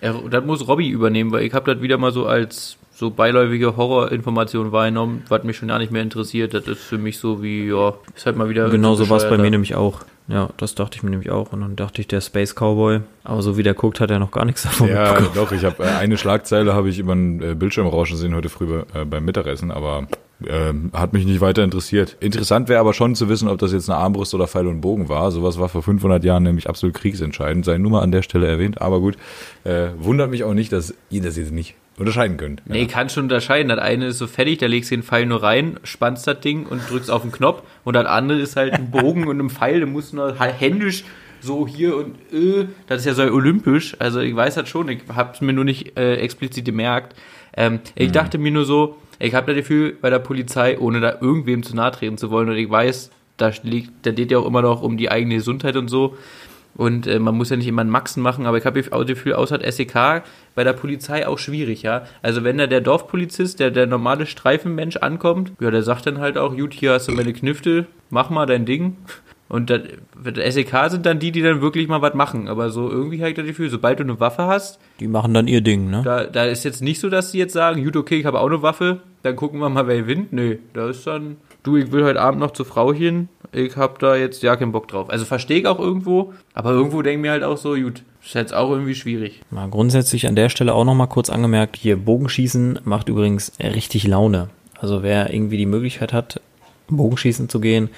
[0.00, 3.76] Er, das muss Robby übernehmen, weil ich habe das wieder mal so als so beiläufige
[3.76, 6.54] Horrorinformation wahrgenommen, was mich schon gar nicht mehr interessiert.
[6.54, 8.68] Das ist für mich so wie, ja, ist halt mal wieder.
[8.70, 10.02] Genau so war es bei mir nämlich auch.
[10.26, 11.52] Ja, das dachte ich mir nämlich auch.
[11.52, 13.00] Und dann dachte ich, der Space Cowboy.
[13.24, 15.30] Aber so wie der guckt, hat er noch gar nichts davon Ja, mitbekommen.
[15.34, 18.48] doch, ich habe äh, eine Schlagzeile habe ich über den äh, Bildschirm rauschen sehen heute
[18.48, 20.06] früh äh, beim Mittagessen, aber
[20.46, 22.16] ähm, hat mich nicht weiter interessiert.
[22.20, 25.08] Interessant wäre aber schon zu wissen, ob das jetzt eine Armbrust oder Pfeil und Bogen
[25.08, 25.30] war.
[25.30, 27.64] Sowas war vor 500 Jahren nämlich absolut kriegsentscheidend.
[27.64, 29.16] Sei nur mal an der Stelle erwähnt, aber gut.
[29.64, 32.62] Äh, wundert mich auch nicht, dass ihr das jetzt nicht unterscheiden könnt.
[32.66, 33.68] Nee, ich kann schon unterscheiden.
[33.68, 36.66] Das eine ist so fertig, da legst du den Pfeil nur rein, spannst das Ding
[36.66, 37.62] und drückst auf den Knopf.
[37.84, 40.60] Und das andere ist halt ein Bogen und ein Pfeil, da musst du noch halt
[40.60, 41.04] händisch
[41.40, 43.96] so hier und äh, das ist ja so olympisch.
[43.98, 47.14] Also ich weiß das schon, ich hab's mir nur nicht äh, explizit gemerkt.
[47.56, 51.18] Ähm, ich dachte mir nur so, ich habe das Gefühl bei der Polizei, ohne da
[51.20, 54.46] irgendwem zu nahe treten zu wollen, und ich weiß, da liegt, da geht ja auch
[54.46, 56.16] immer noch um die eigene Gesundheit und so.
[56.76, 59.34] Und äh, man muss ja nicht immer einen Maxen machen, aber ich habe das Gefühl,
[59.34, 62.02] außer SEK bei der Polizei auch schwierig, ja.
[62.22, 66.38] Also wenn da der Dorfpolizist, der der normale Streifenmensch ankommt, ja, der sagt dann halt
[66.38, 68.96] auch, gut, hier hast du meine Knifte, mach mal dein Ding.
[69.48, 69.82] Und das,
[70.24, 72.48] der SEK sind dann die, die dann wirklich mal was machen.
[72.48, 75.48] Aber so irgendwie habe ich das Gefühl, sobald du eine Waffe hast, Die machen dann
[75.48, 76.02] ihr Ding, ne?
[76.04, 78.46] da, da ist jetzt nicht so, dass sie jetzt sagen, gut, okay, ich habe auch
[78.46, 80.32] eine Waffe, dann gucken wir mal, wer gewinnt.
[80.32, 84.14] Nö, da ist dann du, ich will heute Abend noch zur Frauchen, ich hab da
[84.14, 85.10] jetzt ja keinen Bock drauf.
[85.10, 88.34] Also verstehe ich auch irgendwo, aber irgendwo denke ich mir halt auch so, gut, ist
[88.34, 89.40] jetzt auch irgendwie schwierig.
[89.50, 94.48] Mal grundsätzlich an der Stelle auch nochmal kurz angemerkt, hier Bogenschießen macht übrigens richtig Laune.
[94.78, 96.40] Also wer irgendwie die Möglichkeit hat,
[96.88, 97.88] Bogenschießen zu gehen,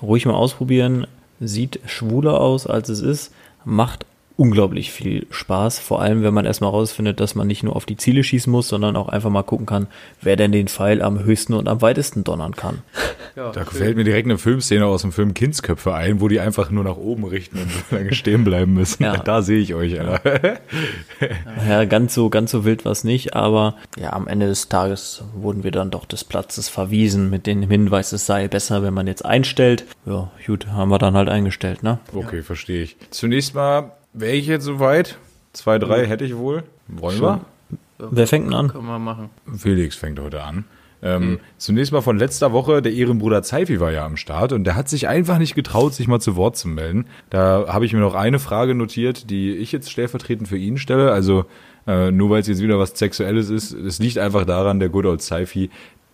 [0.00, 1.06] ruhig mal ausprobieren.
[1.40, 4.06] Sieht schwuler aus, als es ist, macht
[4.36, 7.96] unglaublich viel Spaß, vor allem wenn man erstmal rausfindet, dass man nicht nur auf die
[7.96, 9.86] Ziele schießen muss, sondern auch einfach mal gucken kann,
[10.20, 12.82] wer denn den Pfeil am höchsten und am weitesten donnern kann.
[13.34, 16.70] Ja, da fällt mir direkt eine Filmszene aus dem Film Kindsköpfe ein, wo die einfach
[16.70, 19.02] nur nach oben richten und so lange stehen bleiben müssen.
[19.02, 19.16] Ja.
[19.26, 20.60] Da sehe ich euch, Alter.
[21.68, 25.24] Ja, ganz so, ganz so wild war es nicht, aber ja, am Ende des Tages
[25.34, 29.08] wurden wir dann doch des Platzes verwiesen mit dem Hinweis, es sei besser, wenn man
[29.08, 29.84] jetzt einstellt.
[30.04, 31.98] Ja, gut, haben wir dann halt eingestellt, ne?
[32.14, 32.96] Okay, verstehe ich.
[33.10, 35.18] Zunächst mal Wäre ich jetzt soweit?
[35.52, 36.08] Zwei, drei ja.
[36.08, 36.64] hätte ich wohl.
[36.88, 37.40] Wollen Schon.
[37.98, 38.10] wir?
[38.10, 38.68] Wer fängt denn an?
[38.68, 39.28] Können wir machen.
[39.56, 40.64] Felix fängt heute an.
[41.02, 41.40] Ähm, mhm.
[41.58, 44.88] Zunächst mal von letzter Woche, der Ehrenbruder Zeifi war ja am Start und der hat
[44.88, 47.04] sich einfach nicht getraut, sich mal zu Wort zu melden.
[47.28, 51.12] Da habe ich mir noch eine Frage notiert, die ich jetzt stellvertretend für ihn stelle.
[51.12, 51.44] Also
[51.86, 55.04] äh, nur weil es jetzt wieder was Sexuelles ist, es liegt einfach daran, der Good
[55.04, 55.68] Old Zeifi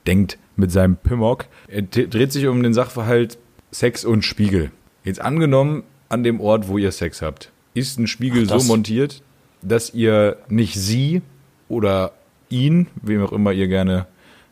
[0.08, 1.46] denkt mit seinem Pimmock.
[1.68, 3.38] Er dreht sich um den Sachverhalt
[3.70, 4.72] Sex und Spiegel.
[5.04, 9.22] Jetzt angenommen an dem Ort, wo ihr Sex habt ist ein Spiegel Ach, so montiert,
[9.62, 11.22] dass ihr nicht sie
[11.68, 12.12] oder
[12.48, 14.06] ihn, wem auch immer ihr gerne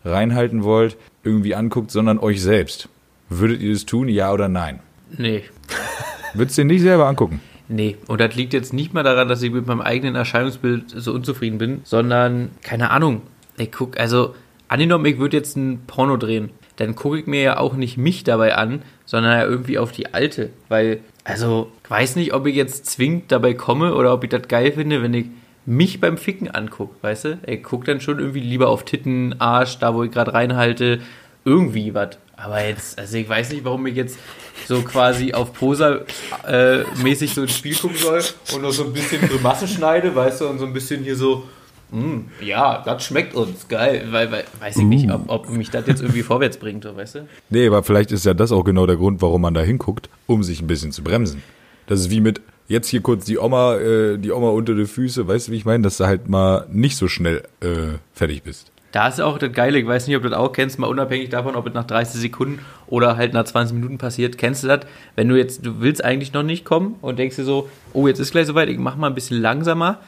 [0.05, 2.89] reinhalten wollt, irgendwie anguckt, sondern euch selbst.
[3.29, 4.81] Würdet ihr das tun, ja oder nein?
[5.16, 5.45] Nee.
[6.35, 7.41] Würdest du den nicht selber angucken?
[7.68, 11.12] Nee, und das liegt jetzt nicht mal daran, dass ich mit meinem eigenen Erscheinungsbild so
[11.12, 13.23] unzufrieden bin, sondern, keine Ahnung,
[13.59, 14.35] ich guck, also,
[14.66, 18.25] angenommen, ich würde jetzt ein Porno drehen, dann gucke ich mir ja auch nicht mich
[18.25, 22.55] dabei an, sondern ja irgendwie auf die alte, weil also, ich weiß nicht, ob ich
[22.55, 25.27] jetzt zwingend dabei komme oder ob ich das geil finde, wenn ich
[25.66, 27.39] mich beim Ficken angucke, weißt du?
[27.47, 31.01] Ich gucke dann schon irgendwie lieber auf Titten, Arsch, da wo ich gerade reinhalte,
[31.45, 32.18] irgendwie was.
[32.37, 34.18] Aber jetzt, also ich weiß nicht, warum ich jetzt
[34.66, 38.23] so quasi auf Poser-mäßig äh, so ins Spiel gucken soll
[38.55, 41.45] und noch so ein bisschen Grimasse schneide, weißt du, und so ein bisschen hier so
[41.93, 45.86] Mm, ja, das schmeckt uns, geil, weil, weil weiß ich nicht, ob, ob, mich das
[45.86, 47.28] jetzt irgendwie vorwärts bringt, weißt du?
[47.51, 50.43] Nee, aber vielleicht ist ja das auch genau der Grund, warum man da hinguckt, um
[50.43, 51.43] sich ein bisschen zu bremsen.
[51.86, 55.26] Das ist wie mit, jetzt hier kurz die Oma, äh, die Oma unter die Füße,
[55.26, 58.70] weißt du, wie ich meine, dass du halt mal nicht so schnell äh, fertig bist.
[58.93, 61.28] Da ist auch das Geile, ich weiß nicht, ob du das auch kennst, mal unabhängig
[61.28, 64.36] davon, ob es nach 30 Sekunden oder halt nach 20 Minuten passiert.
[64.36, 64.80] Kennst du das?
[65.14, 68.18] Wenn du jetzt, du willst eigentlich noch nicht kommen und denkst dir so, oh, jetzt
[68.18, 69.99] ist gleich soweit, ich mach mal ein bisschen langsamer,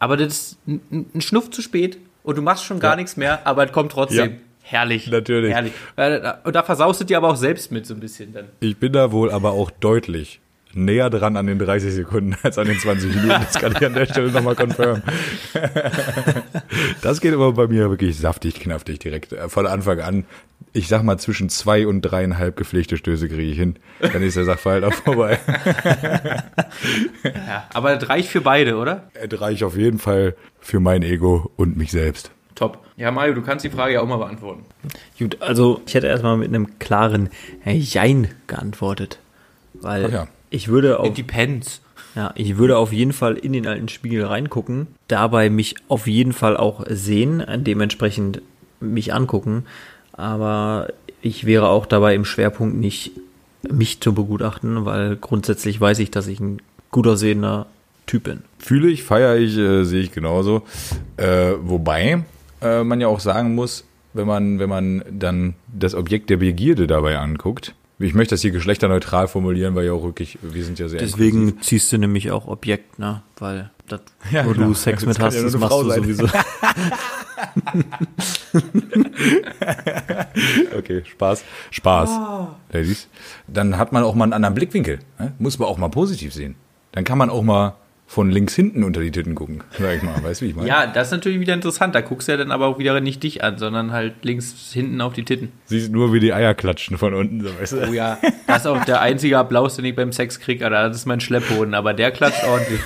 [0.00, 2.96] aber das ist ein Schnuff zu spät und du machst schon gar ja.
[2.96, 4.30] nichts mehr, aber es kommt trotzdem.
[4.30, 4.36] Ja.
[4.62, 5.06] Herrlich.
[5.08, 5.52] Natürlich.
[5.52, 5.72] Herrlich.
[6.44, 8.46] Und da versaust du dir aber auch selbst mit so ein bisschen dann.
[8.60, 10.40] Ich bin da wohl aber auch deutlich
[10.74, 13.28] näher dran an den 30 Sekunden als an den 20 Minuten.
[13.28, 15.02] Das kann ich an der Stelle nochmal confirmen.
[17.02, 19.32] Das geht aber bei mir wirklich saftig, knaftig direkt.
[19.32, 20.24] Äh, von Anfang an,
[20.72, 23.76] ich sag mal, zwischen zwei und dreieinhalb gepflegte Stöße kriege ich hin.
[24.00, 25.38] Dann ist der Sachverhalt auch vorbei.
[27.24, 29.10] Ja, aber es reicht für beide, oder?
[29.14, 32.30] Es reicht auf jeden Fall für mein Ego und mich selbst.
[32.54, 32.84] Top.
[32.96, 34.64] Ja, Mario, du kannst die Frage ja auch mal beantworten.
[35.18, 37.30] Gut, also ich hätte erstmal mit einem klaren
[37.64, 39.18] Jein geantwortet.
[39.74, 40.28] Weil ja.
[40.50, 41.06] Ich würde auf.
[41.06, 41.80] It depends.
[42.14, 46.32] Ja, ich würde auf jeden Fall in den alten Spiegel reingucken, dabei mich auf jeden
[46.32, 48.42] Fall auch sehen, dementsprechend
[48.80, 49.64] mich angucken,
[50.12, 50.88] aber
[51.22, 53.12] ich wäre auch dabei im Schwerpunkt nicht
[53.70, 57.66] mich zu begutachten, weil grundsätzlich weiß ich, dass ich ein gut aussehender
[58.06, 58.42] Typ bin.
[58.58, 60.62] Fühle ich, feiere ich, äh, sehe ich genauso.
[61.16, 62.24] Äh, wobei
[62.60, 63.84] äh, man ja auch sagen muss,
[64.14, 67.74] wenn man, wenn man dann das Objekt der Begierde dabei anguckt,
[68.06, 71.48] ich möchte das hier geschlechterneutral formulieren, weil ja auch wirklich, wir sind ja sehr Deswegen
[71.48, 71.66] inklusiv.
[71.66, 73.22] ziehst du nämlich auch Objekt, ne?
[73.38, 74.00] Weil das,
[74.32, 74.68] ja, wo genau.
[74.68, 76.02] du Sex mit hast, ja das machst Frau du sein.
[76.02, 76.24] sowieso.
[80.78, 81.44] okay, Spaß.
[81.70, 82.48] Spaß, oh.
[82.72, 83.08] Ladies.
[83.46, 85.00] Dann hat man auch mal einen anderen Blickwinkel.
[85.18, 85.34] Ne?
[85.38, 86.54] Muss man auch mal positiv sehen.
[86.92, 87.74] Dann kann man auch mal
[88.10, 90.20] von links hinten unter die Titten gucken, sag ich mal.
[90.20, 90.66] Weißt du, wie ich meine?
[90.66, 91.94] Ja, das ist natürlich wieder interessant.
[91.94, 95.00] Da guckst du ja dann aber auch wieder nicht dich an, sondern halt links hinten
[95.00, 95.52] auf die Titten.
[95.66, 97.88] Siehst nur, wie die Eier klatschen von unten, so weißt du.
[97.88, 100.88] Oh ja, das ist auch der einzige Applaus, den ich beim Sex kriege, Alter.
[100.88, 102.80] Das ist mein Schlepphoden, aber der klatscht ordentlich.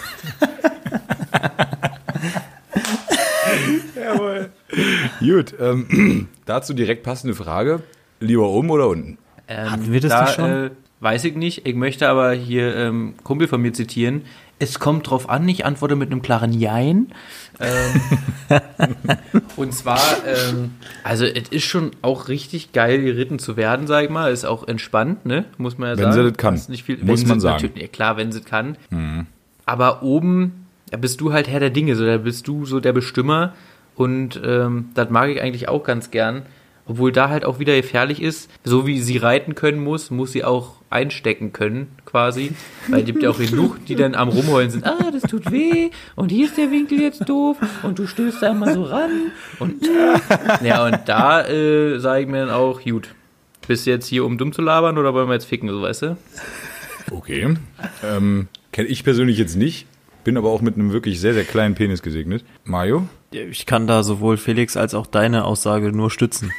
[3.96, 4.50] Jawohl.
[5.20, 7.82] Gut, ähm, dazu direkt passende Frage.
[8.20, 9.16] Lieber oben oder unten?
[9.48, 10.50] Ähm, Hatten wir das da, schon?
[10.50, 10.70] Äh,
[11.00, 11.66] weiß ich nicht.
[11.66, 14.22] Ich möchte aber hier ähm, Kumpel von mir zitieren.
[14.64, 17.12] Es kommt drauf an, ich antworte mit einem klaren Jein.
[17.60, 18.00] Ähm,
[19.56, 20.70] und zwar, ähm,
[21.02, 24.32] also es ist schon auch richtig geil, geritten zu werden, sag ich mal.
[24.32, 25.44] Ist auch entspannt, ne?
[25.58, 26.16] Muss man ja wenn sagen.
[26.16, 26.60] Wenn sie das kann.
[26.68, 27.72] Nicht viel, Muss man sagen.
[27.74, 28.78] Ja, klar, wenn sie das kann.
[28.88, 29.26] Mhm.
[29.66, 32.94] Aber oben, da bist du halt Herr der Dinge, so da bist du so der
[32.94, 33.52] Bestimmer.
[33.96, 36.42] Und ähm, das mag ich eigentlich auch ganz gern.
[36.86, 40.44] Obwohl da halt auch wieder gefährlich ist, so wie sie reiten können muss, muss sie
[40.44, 42.52] auch einstecken können, quasi.
[42.88, 45.90] Weil es gibt ja auch genug, die dann am Rumheulen sind, ah, das tut weh
[46.14, 49.32] und hier ist der Winkel jetzt doof und du stößt da immer so ran.
[49.58, 49.88] Und
[50.62, 53.14] ja, und da äh, sage ich mir dann auch, gut,
[53.66, 56.02] bist du jetzt hier, um dumm zu labern oder wollen wir jetzt ficken, so weißt
[56.02, 56.16] du?
[57.10, 57.54] Okay.
[58.02, 59.86] Ähm, Kenne ich persönlich jetzt nicht,
[60.22, 62.44] bin aber auch mit einem wirklich sehr, sehr kleinen Penis gesegnet.
[62.64, 63.08] Mario?
[63.34, 66.52] Ich kann da sowohl Felix als auch deine Aussage nur stützen.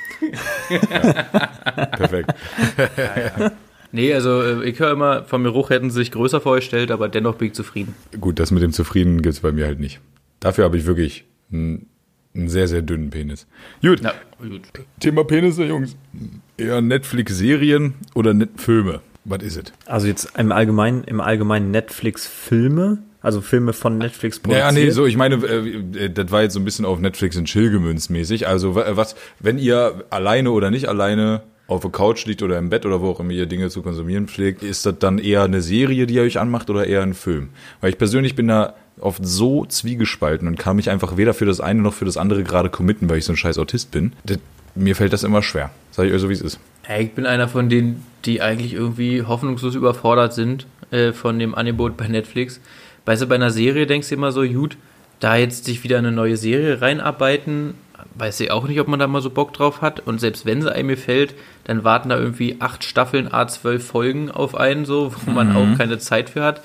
[1.92, 2.34] Perfekt.
[3.92, 7.36] Nee, also äh, ich höre immer, vom Geruch hätten sie sich größer vorgestellt, aber dennoch
[7.36, 7.96] bin ich zufrieden.
[8.20, 10.02] Gut, das mit dem Zufrieden gibt's bei mir halt nicht.
[10.42, 11.88] Dafür habe ich wirklich einen,
[12.36, 13.48] einen sehr, sehr dünnen Penis.
[13.82, 14.12] Gut, Na,
[14.42, 14.64] gut.
[15.00, 15.96] Thema Penisse, Jungs.
[16.58, 19.00] Eher Netflix-Serien oder Net Filme?
[19.24, 19.64] Was ist es?
[19.86, 25.18] Also jetzt im Allgemeinen, im Allgemeinen Netflix-Filme, also Filme von Netflix Ja, nee, so, ich
[25.18, 28.48] meine, äh, äh, das war jetzt so ein bisschen auf Netflix und Chill gemünzt mäßig.
[28.48, 32.70] Also, wa- was, wenn ihr alleine oder nicht alleine auf der Couch liegt oder im
[32.70, 35.62] Bett oder wo auch immer ihr Dinge zu konsumieren pflegt, ist das dann eher eine
[35.62, 37.50] Serie, die ihr euch anmacht oder eher ein Film?
[37.82, 41.60] Weil ich persönlich bin da oft so zwiegespalten und kann mich einfach weder für das
[41.60, 44.14] eine noch für das andere gerade committen, weil ich so ein scheiß Autist bin.
[44.26, 44.38] Das,
[44.76, 45.72] mir fällt das immer schwer.
[45.92, 46.60] Sag ich euch so, wie es ist.
[46.84, 51.56] Hey, ich bin einer von denen, die eigentlich irgendwie hoffnungslos überfordert sind äh, von dem
[51.56, 52.60] Angebot bei Netflix.
[53.06, 54.78] Weißt du, bei einer Serie denkst du immer so, gut,
[55.20, 57.76] da jetzt sich wieder eine neue Serie reinarbeiten,
[58.16, 60.02] weiß ich auch nicht, ob man da mal so Bock drauf hat.
[60.02, 61.36] Und selbst wenn sie einem gefällt,
[61.66, 65.98] dann warten da irgendwie acht Staffeln, A12 Folgen auf einen, so, wo man auch keine
[66.00, 66.62] Zeit für hat.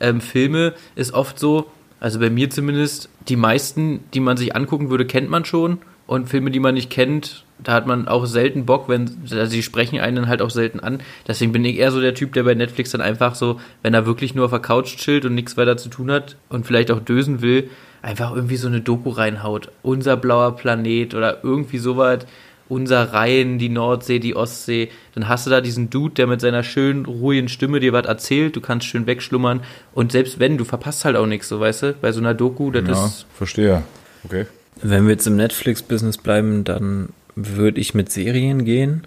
[0.00, 1.70] Ähm, Filme ist oft so,
[2.00, 5.78] also bei mir zumindest, die meisten, die man sich angucken würde, kennt man schon.
[6.06, 9.62] Und Filme, die man nicht kennt, da hat man auch selten Bock, wenn also sie
[9.62, 11.00] sprechen einen halt auch selten an.
[11.26, 14.06] Deswegen bin ich eher so der Typ, der bei Netflix dann einfach so, wenn er
[14.06, 17.00] wirklich nur auf der Couch chillt und nichts weiter zu tun hat und vielleicht auch
[17.00, 17.70] dösen will,
[18.02, 19.70] einfach irgendwie so eine Doku reinhaut.
[19.82, 22.26] Unser blauer Planet oder irgendwie sowas.
[22.68, 24.88] Unser Rhein, die Nordsee, die Ostsee.
[25.14, 28.56] Dann hast du da diesen Dude, der mit seiner schönen, ruhigen Stimme dir was erzählt.
[28.56, 29.60] Du kannst schön wegschlummern.
[29.92, 31.92] Und selbst wenn, du verpasst halt auch nichts, so weißt du?
[32.00, 33.82] Bei so einer Doku, das Ja, ist verstehe.
[34.24, 34.46] Okay.
[34.82, 39.06] Wenn wir jetzt im Netflix-Business bleiben, dann würde ich mit Serien gehen,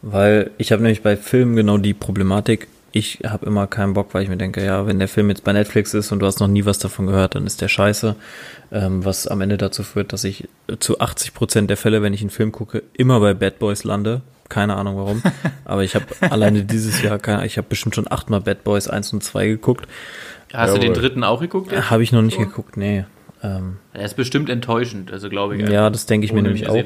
[0.00, 2.68] weil ich habe nämlich bei Filmen genau die Problematik.
[2.92, 5.52] Ich habe immer keinen Bock, weil ich mir denke, ja, wenn der Film jetzt bei
[5.52, 8.16] Netflix ist und du hast noch nie was davon gehört, dann ist der scheiße.
[8.72, 10.48] Ähm, was am Ende dazu führt, dass ich
[10.78, 14.22] zu 80 Prozent der Fälle, wenn ich einen Film gucke, immer bei Bad Boys lande.
[14.48, 15.22] Keine Ahnung warum.
[15.66, 19.12] Aber ich habe alleine dieses Jahr, keine, ich habe bestimmt schon achtmal Bad Boys 1
[19.12, 19.86] und 2 geguckt.
[20.54, 21.02] Hast du den Jawohl.
[21.02, 21.72] dritten auch geguckt?
[21.72, 21.90] jetzt?
[21.90, 23.04] Habe ich noch nicht geguckt, nee.
[23.42, 25.68] Ähm, Er ist bestimmt enttäuschend, also glaube ich.
[25.68, 26.82] ja, das denke ich mir nämlich auch.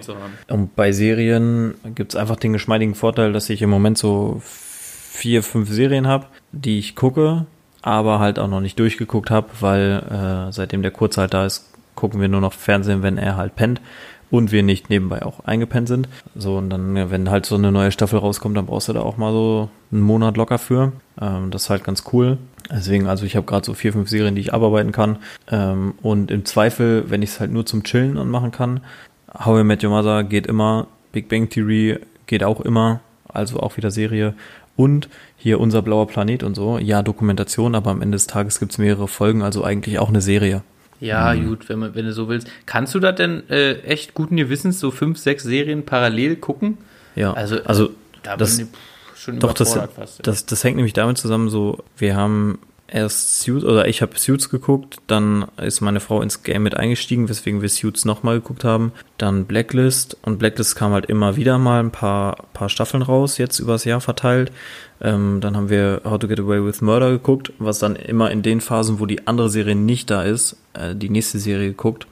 [0.48, 5.42] Und bei Serien gibt es einfach den geschmeidigen Vorteil, dass ich im Moment so vier,
[5.42, 7.46] fünf Serien habe, die ich gucke,
[7.80, 11.72] aber halt auch noch nicht durchgeguckt habe, weil äh, seitdem der Kurz halt da ist,
[11.94, 13.80] gucken wir nur noch Fernsehen, wenn er halt pennt
[14.32, 16.08] und wir nicht nebenbei auch eingepennt sind.
[16.34, 19.18] So, und dann, wenn halt so eine neue Staffel rauskommt, dann brauchst du da auch
[19.18, 20.92] mal so einen Monat locker für.
[21.20, 22.38] Ähm, das ist halt ganz cool.
[22.70, 25.18] Deswegen, also ich habe gerade so vier, fünf Serien, die ich abarbeiten kann.
[25.50, 28.80] Ähm, und im Zweifel, wenn ich es halt nur zum Chillen anmachen kann,
[29.44, 33.76] How I Met Your Mother geht immer, Big Bang Theory geht auch immer, also auch
[33.76, 34.34] wieder Serie.
[34.76, 38.78] Und hier unser blauer Planet und so, ja, Dokumentation, aber am Ende des Tages gibt's
[38.78, 40.62] mehrere Folgen, also eigentlich auch eine Serie.
[41.02, 42.46] Ja, gut, wenn, man, wenn du so willst.
[42.66, 46.78] Kannst du das denn äh, echt guten Gewissens so fünf, sechs Serien parallel gucken?
[47.16, 47.90] Ja, Also, also
[48.22, 48.68] Da das- bin
[49.14, 50.26] ich schon Doch, das, fast.
[50.26, 52.58] das, das hängt nämlich damit zusammen, so, wir haben
[52.92, 57.28] erst Suits, oder ich habe Suits geguckt, dann ist meine Frau ins Game mit eingestiegen,
[57.28, 58.92] weswegen wir Suits nochmal geguckt haben.
[59.18, 63.58] Dann Blacklist und Blacklist kam halt immer wieder mal ein paar, paar Staffeln raus, jetzt
[63.58, 64.52] übers Jahr verteilt.
[65.00, 68.42] Ähm, dann haben wir How to Get Away with Murder geguckt, was dann immer in
[68.42, 72.06] den Phasen, wo die andere Serie nicht da ist, äh, die nächste Serie geguckt,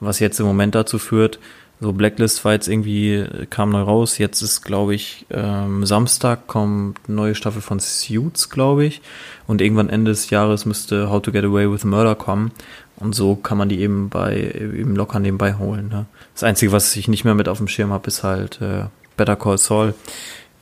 [0.00, 1.38] was jetzt im Moment dazu führt,
[1.84, 4.16] so Blacklist war jetzt irgendwie, äh, kam neu raus.
[4.16, 9.02] Jetzt ist, glaube ich, ähm, Samstag kommt eine neue Staffel von Suits, glaube ich.
[9.46, 12.52] Und irgendwann Ende des Jahres müsste How to Get Away with Murder kommen.
[12.96, 15.88] Und so kann man die eben bei, eben locker nebenbei holen.
[15.88, 16.06] Ne?
[16.32, 18.84] Das Einzige, was ich nicht mehr mit auf dem Schirm habe, ist halt äh,
[19.18, 19.94] Better Call Saul.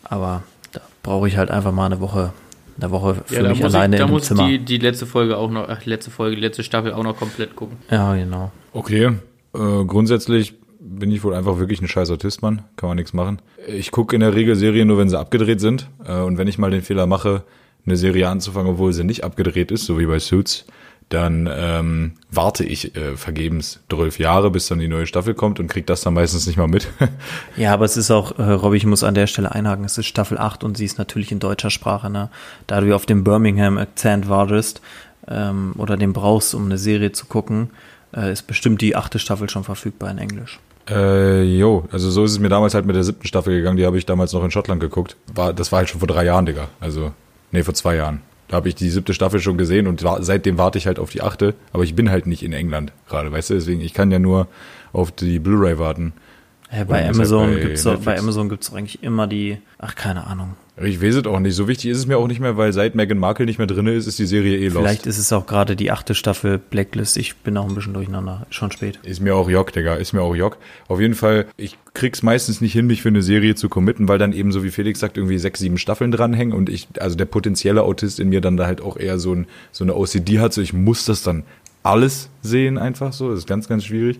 [0.03, 0.43] Aber
[0.73, 2.33] da brauche ich halt einfach mal eine Woche,
[2.81, 4.49] eine Woche für ja, mich muss alleine ich, da in dem muss ich Zimmer.
[4.49, 7.55] die, die letzte Folge auch noch, ach, letzte Folge, die letzte Staffel auch noch komplett
[7.55, 7.77] gucken.
[7.91, 8.51] ja, genau.
[8.73, 9.13] Okay,
[9.55, 10.55] äh, grundsätzlich
[10.85, 12.63] bin ich wohl einfach wirklich ein scheiß Autist, Mann.
[12.77, 13.41] Kann man nichts machen.
[13.67, 15.89] Ich gucke in der Regel Serien nur, wenn sie abgedreht sind.
[16.05, 17.45] Äh, und wenn ich mal den Fehler mache,
[17.87, 20.67] eine Serie anzufangen, obwohl sie nicht abgedreht ist, so wie bei Suits,
[21.09, 25.69] dann ähm, warte ich äh, vergebens zwölf Jahre, bis dann die neue Staffel kommt und
[25.69, 26.89] krieg das dann meistens nicht mal mit.
[27.57, 30.07] Ja, aber es ist auch, äh, Robby, ich muss an der Stelle einhaken, es ist
[30.07, 32.31] Staffel 8 und sie ist natürlich in deutscher Sprache, ne?
[32.67, 34.81] Da du auf dem Birmingham-Akzent wartest
[35.29, 37.71] ähm, oder den brauchst, um eine Serie zu gucken,
[38.17, 40.61] äh, ist bestimmt die achte Staffel schon verfügbar in Englisch.
[40.91, 43.87] Äh, jo, also so ist es mir damals halt mit der siebten Staffel gegangen, die
[43.87, 45.17] habe ich damals noch in Schottland geguckt.
[45.35, 46.69] War, das war halt schon vor drei Jahren, Digga.
[46.81, 47.13] Also,
[47.53, 48.21] nee, vor zwei Jahren.
[48.49, 51.11] Da habe ich die siebte Staffel schon gesehen und wa- seitdem warte ich halt auf
[51.11, 51.55] die achte.
[51.73, 53.55] Aber ich bin halt nicht in England gerade, weißt du?
[53.55, 54.49] Deswegen, ich kann ja nur
[54.93, 56.13] auf die Blu-ray warten.
[56.71, 58.19] Ja, bei ist Amazon halt bei gibt's doch, bei.
[58.19, 60.55] Amazon gibt's doch eigentlich immer die, ach keine Ahnung.
[60.81, 61.55] Ich weiß es auch nicht.
[61.55, 63.87] So wichtig ist es mir auch nicht mehr, weil seit Meghan Markle nicht mehr drin
[63.89, 64.79] ist, ist die Serie eh lost.
[64.79, 67.19] Vielleicht ist es auch gerade die achte Staffel Blacklist.
[67.19, 68.47] Ich bin auch ein bisschen durcheinander.
[68.49, 68.99] Schon spät.
[69.03, 70.57] Ist mir auch Jock, Digga, ist mir auch Jock.
[70.89, 74.19] Auf jeden Fall, ich krieg's meistens nicht hin, mich für eine Serie zu committen, weil
[74.19, 77.27] dann eben, so wie Felix sagt, irgendwie sechs, sieben Staffeln dranhängen und ich, also der
[77.27, 80.55] potenzielle Autist in mir dann da halt auch eher so, ein, so eine OCD hat,
[80.55, 81.45] so ich muss das dann
[81.83, 84.19] alles sehen einfach so, das ist ganz, ganz schwierig.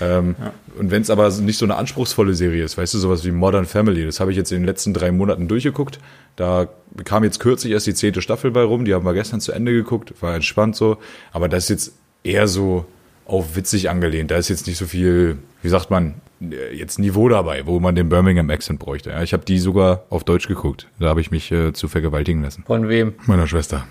[0.00, 0.36] Ähm,
[0.78, 3.66] Und wenn es aber nicht so eine anspruchsvolle Serie ist, weißt du, sowas wie Modern
[3.66, 5.98] Family, das habe ich jetzt in den letzten drei Monaten durchgeguckt.
[6.36, 6.68] Da
[7.04, 9.72] kam jetzt kürzlich erst die zehnte Staffel bei rum, die haben wir gestern zu Ende
[9.72, 10.98] geguckt, war entspannt so.
[11.32, 12.86] Aber das ist jetzt eher so
[13.26, 14.30] auf witzig angelehnt.
[14.30, 17.94] Da ist jetzt nicht so viel, wie sagt man, äh, jetzt Niveau dabei, wo man
[17.94, 19.10] den Birmingham Accent bräuchte.
[19.10, 20.86] Ja, ich habe die sogar auf Deutsch geguckt.
[20.98, 22.64] Da habe ich mich äh, zu vergewaltigen lassen.
[22.66, 23.14] Von wem?
[23.26, 23.86] Meiner Schwester.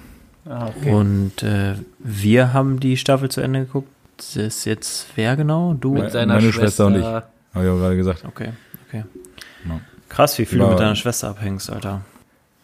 [0.46, 0.92] Ah, okay.
[0.92, 3.90] Und äh, wir haben die Staffel zu Ende geguckt.
[4.20, 5.74] Das ist jetzt wer genau?
[5.74, 5.94] Du?
[5.94, 7.04] Mit seiner meine Schwester, Schwester und ich.
[7.06, 8.26] Habe ich auch gerade gesagt.
[8.26, 8.50] Okay,
[8.88, 9.04] okay.
[9.66, 9.80] Ja.
[10.10, 12.02] Krass, wie viel du War- mit deiner Schwester abhängst, Alter.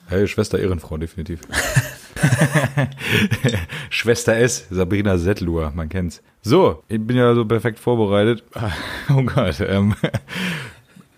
[0.08, 1.40] Hey, Schwester Ehrenfrau, definitiv.
[3.90, 6.22] Schwester S, Sabrina Settlur, man kennt's.
[6.42, 8.44] So, ich bin ja so perfekt vorbereitet.
[9.10, 9.96] Oh Gott, ähm,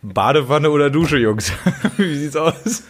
[0.04, 1.52] Badewanne oder Dusche, Jungs?
[1.98, 2.84] Wie sieht's aus?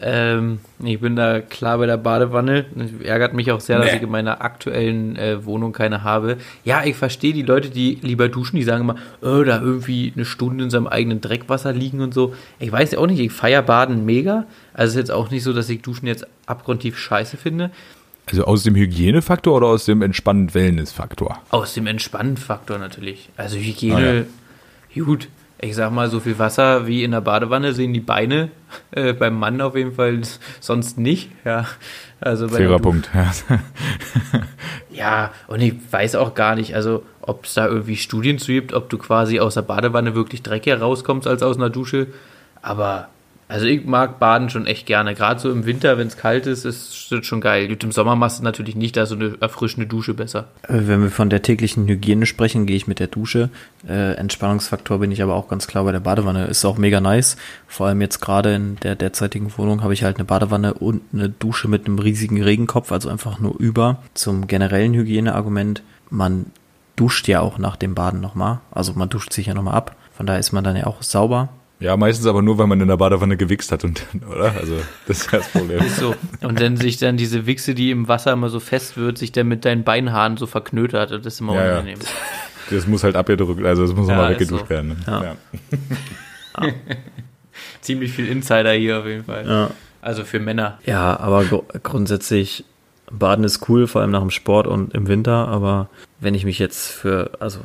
[0.00, 2.64] Ähm, ich bin da klar bei der Badewanne.
[3.04, 3.96] Ärgert mich auch sehr, dass Nee.
[3.98, 6.38] ich in meiner aktuellen äh, Wohnung keine habe.
[6.64, 10.24] Ja, ich verstehe die Leute, die lieber duschen, die sagen immer, oh, da irgendwie eine
[10.24, 12.34] Stunde in seinem eigenen Dreckwasser liegen und so.
[12.58, 14.46] Ich weiß ja auch nicht, ich feier Baden mega.
[14.74, 17.70] Also es ist jetzt auch nicht so, dass ich Duschen jetzt abgrundtief scheiße finde.
[18.26, 21.40] Also aus dem Hygienefaktor oder aus dem entspannend Wellness-Faktor?
[21.50, 23.28] Aus dem Entspannenfaktor natürlich.
[23.36, 24.26] Also Hygiene,
[24.94, 25.28] gut.
[25.64, 28.50] Ich sag mal, so viel Wasser wie in der Badewanne sehen die Beine
[28.90, 30.20] äh, beim Mann auf jeden Fall
[30.60, 31.30] sonst nicht.
[31.44, 31.66] Ja,
[32.20, 33.08] also Fairer Punkt.
[33.14, 33.30] Ja.
[34.92, 38.74] Ja, und ich weiß auch gar nicht, also ob es da irgendwie Studien zu gibt,
[38.74, 42.08] ob du quasi aus der Badewanne wirklich dreckiger rauskommst als aus einer Dusche.
[42.60, 43.08] Aber,
[43.52, 45.14] also ich mag Baden schon echt gerne.
[45.14, 47.68] Gerade so im Winter, wenn es kalt ist, ist das schon geil.
[47.68, 50.48] Gut, im Sommer machst du natürlich nicht da so eine erfrischende Dusche besser.
[50.62, 53.50] Äh, Wenn wir von der täglichen Hygiene sprechen, gehe ich mit der Dusche.
[53.86, 56.46] Äh, Entspannungsfaktor bin ich aber auch ganz klar bei der Badewanne.
[56.46, 57.36] Ist auch mega nice.
[57.68, 61.28] Vor allem jetzt gerade in der derzeitigen Wohnung habe ich halt eine Badewanne und eine
[61.28, 63.98] Dusche mit einem riesigen Regenkopf, also einfach nur über.
[64.14, 66.46] Zum generellen Hygieneargument, man
[66.96, 68.60] duscht ja auch nach dem Baden nochmal.
[68.70, 69.94] Also man duscht sich ja nochmal ab.
[70.16, 71.50] Von daher ist man dann ja auch sauber.
[71.82, 74.54] Ja, meistens aber nur, weil man in der Badewanne gewichst hat und, oder?
[74.58, 74.76] Also,
[75.06, 75.80] das ist ja das Problem.
[75.84, 76.14] Ist so.
[76.42, 79.48] Und dann sich dann diese Wichse, die im Wasser immer so fest wird, sich dann
[79.48, 81.10] mit deinen Beinhaaren so verknötert.
[81.10, 81.72] Das ist immer Ja, ja.
[81.74, 81.98] unangenehm.
[82.70, 84.70] Das muss halt abgedrückt, also das muss Ja, nochmal weggeduscht so.
[84.70, 84.88] werden.
[84.88, 84.96] Ne?
[85.06, 85.36] Ja.
[87.80, 89.46] Ziemlich viel Insider hier auf jeden Fall.
[89.46, 89.70] Ja.
[90.00, 90.78] Also für Männer.
[90.86, 92.64] Ja, aber gru- grundsätzlich,
[93.10, 95.88] Baden ist cool, vor allem nach dem Sport und im Winter, aber
[96.20, 97.60] wenn ich mich jetzt für, also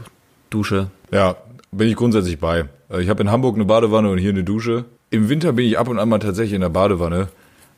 [0.50, 1.36] Dusche, Ja,
[1.72, 2.66] bin ich grundsätzlich bei.
[2.90, 4.86] Also Ich habe in Hamburg eine Badewanne und hier eine Dusche.
[5.10, 7.28] Im Winter bin ich ab und an mal tatsächlich in der Badewanne.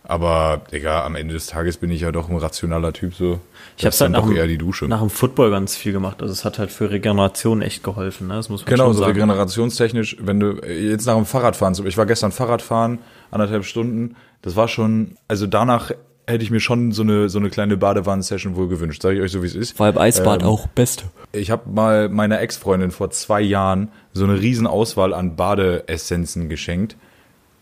[0.03, 3.39] Aber, Digga, am Ende des Tages bin ich ja doch ein rationaler Typ so.
[3.77, 4.85] Ich ist dann halt doch eher die Dusche.
[4.85, 6.21] nach dem Football ganz viel gemacht.
[6.21, 8.33] Also es hat halt für Regeneration echt geholfen, ne?
[8.35, 9.13] Das muss man Genau, schon so sagen.
[9.13, 14.55] regenerationstechnisch, wenn du äh, jetzt nach dem Fahrradfahren, ich war gestern Fahrradfahren, anderthalb Stunden, das
[14.55, 15.91] war schon, also danach
[16.29, 19.31] hätte ich mir schon so eine, so eine kleine Badewannen-Session wohl gewünscht, sage ich euch
[19.31, 19.75] so, wie es ist.
[19.77, 21.05] Vor allem Eisbad Ähm, auch beste.
[21.33, 26.95] Ich habe mal meiner Ex-Freundin vor zwei Jahren so eine riesen Auswahl an Badeessenzen geschenkt.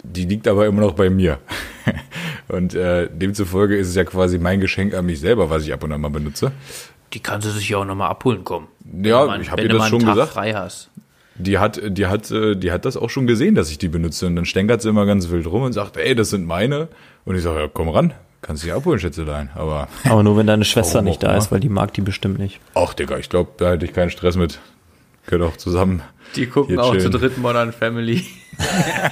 [0.03, 1.39] Die liegt aber immer noch bei mir.
[2.47, 5.83] Und äh, demzufolge ist es ja quasi mein Geschenk an mich selber, was ich ab
[5.83, 6.51] und an mal benutze.
[7.13, 8.67] Die kannst du sich ja auch nochmal abholen kommen.
[9.03, 10.31] Ja, man- ich hab wenn ihr das schon Tag gesagt.
[10.33, 10.89] frei hast.
[11.39, 14.27] Die hat, die hat, äh, die hat das auch schon gesehen, dass ich die benutze.
[14.27, 16.87] Und dann stänkert sie immer ganz wild rum und sagt, ey, das sind meine.
[17.25, 18.13] Und ich sage, ja, komm ran,
[18.47, 19.49] kannst dich abholen, Schätzelein.
[19.53, 22.59] Aber, Aber nur wenn deine Schwester nicht da ist, weil die mag die bestimmt nicht.
[22.73, 24.59] ach Digga, ich glaube, da hätte ich keinen Stress mit.
[25.27, 26.01] Können auch zusammen.
[26.35, 27.11] Die gucken auch chillen.
[27.11, 28.23] zu dritt Modern Family.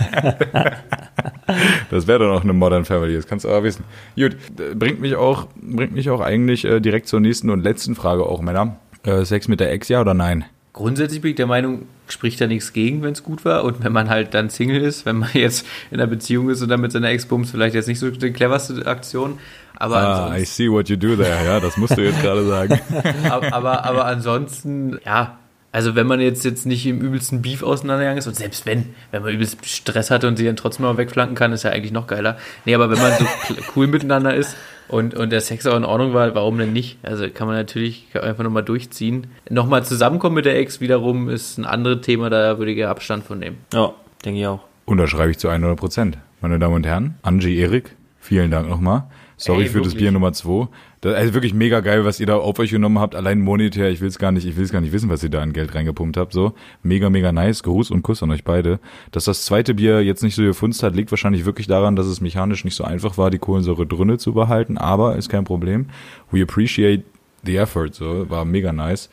[1.92, 3.84] Das wäre dann auch eine Modern Family, das kannst du aber wissen.
[4.16, 4.36] Gut,
[4.74, 8.42] bringt mich auch, bringt mich auch eigentlich äh, direkt zur nächsten und letzten Frage auch,
[8.42, 8.78] Männer.
[9.04, 10.46] Äh, Sex mit der Ex, ja oder nein?
[10.74, 13.64] Grundsätzlich bin ich der Meinung, spricht da nichts gegen, wenn es gut war.
[13.64, 16.70] Und wenn man halt dann Single ist, wenn man jetzt in einer Beziehung ist und
[16.70, 19.40] dann mit seiner Ex-Bums vielleicht jetzt nicht so die cleverste Aktion.
[19.78, 22.80] Aber, Ah, I see what you do there, ja, das musst du jetzt gerade sagen.
[23.30, 25.38] aber, aber, aber ansonsten, ja,
[25.74, 29.24] Also wenn man jetzt, jetzt nicht im übelsten Beef auseinandergegangen ist und selbst wenn, wenn
[29.24, 32.08] man übelst Stress hatte und sie dann trotzdem mal wegflanken kann, ist ja eigentlich noch
[32.08, 32.38] geiler.
[32.64, 33.26] Nee, aber wenn man so
[33.76, 34.56] cool miteinander ist
[34.88, 37.00] und, und der Sex auch in Ordnung war, warum denn nicht?
[37.04, 39.28] Also kann man natürlich einfach nochmal durchziehen.
[39.50, 43.24] Nochmal zusammenkommen mit der Ex wiederum ist ein anderes Thema, da würde ich ja Abstand
[43.24, 43.58] von nehmen.
[43.74, 44.62] Ja, denke ich auch.
[44.86, 46.18] Unterschreibe ich zu 100 Prozent.
[46.42, 49.04] Meine Damen und Herren, Angie Erik, vielen Dank nochmal.
[49.38, 50.04] Sorry Ey, für das wirklich.
[50.04, 50.68] Bier Nummer zwei.
[51.02, 53.16] Das ist also wirklich mega geil, was ihr da auf euch genommen habt.
[53.16, 55.30] Allein monetär, ich will es gar nicht, ich will es gar nicht wissen, was ihr
[55.30, 56.34] da an Geld reingepumpt habt.
[56.34, 57.62] So mega, mega nice.
[57.64, 58.80] Gruß und Kuss an euch beide.
[59.12, 62.22] Dass das zweite Bier jetzt nicht so gefunzt hat, liegt wahrscheinlich wirklich daran, dass es
[62.22, 64.78] mechanisch nicht so einfach war, die Kohlensäure drinne zu behalten.
[64.78, 65.88] Aber ist kein Problem.
[66.32, 67.04] We appreciate
[67.44, 67.90] the effort.
[67.94, 69.10] So war mega nice.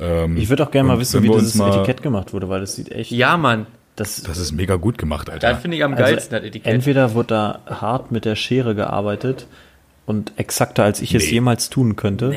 [0.00, 2.74] Ähm, Ich würde auch gerne mal wissen, wie dieses mal- Etikett gemacht wurde, weil das
[2.74, 3.10] sieht echt.
[3.10, 3.66] Ja, Mann,
[4.00, 5.50] das, Das ist mega gut gemacht, Alter.
[5.50, 6.72] das finde ich am also geilsten, das Etikett.
[6.74, 9.46] entweder wurde da hart mit der Schere gearbeitet
[10.06, 11.32] und exakter als ich es Nee.
[11.32, 12.34] jemals tun könnte.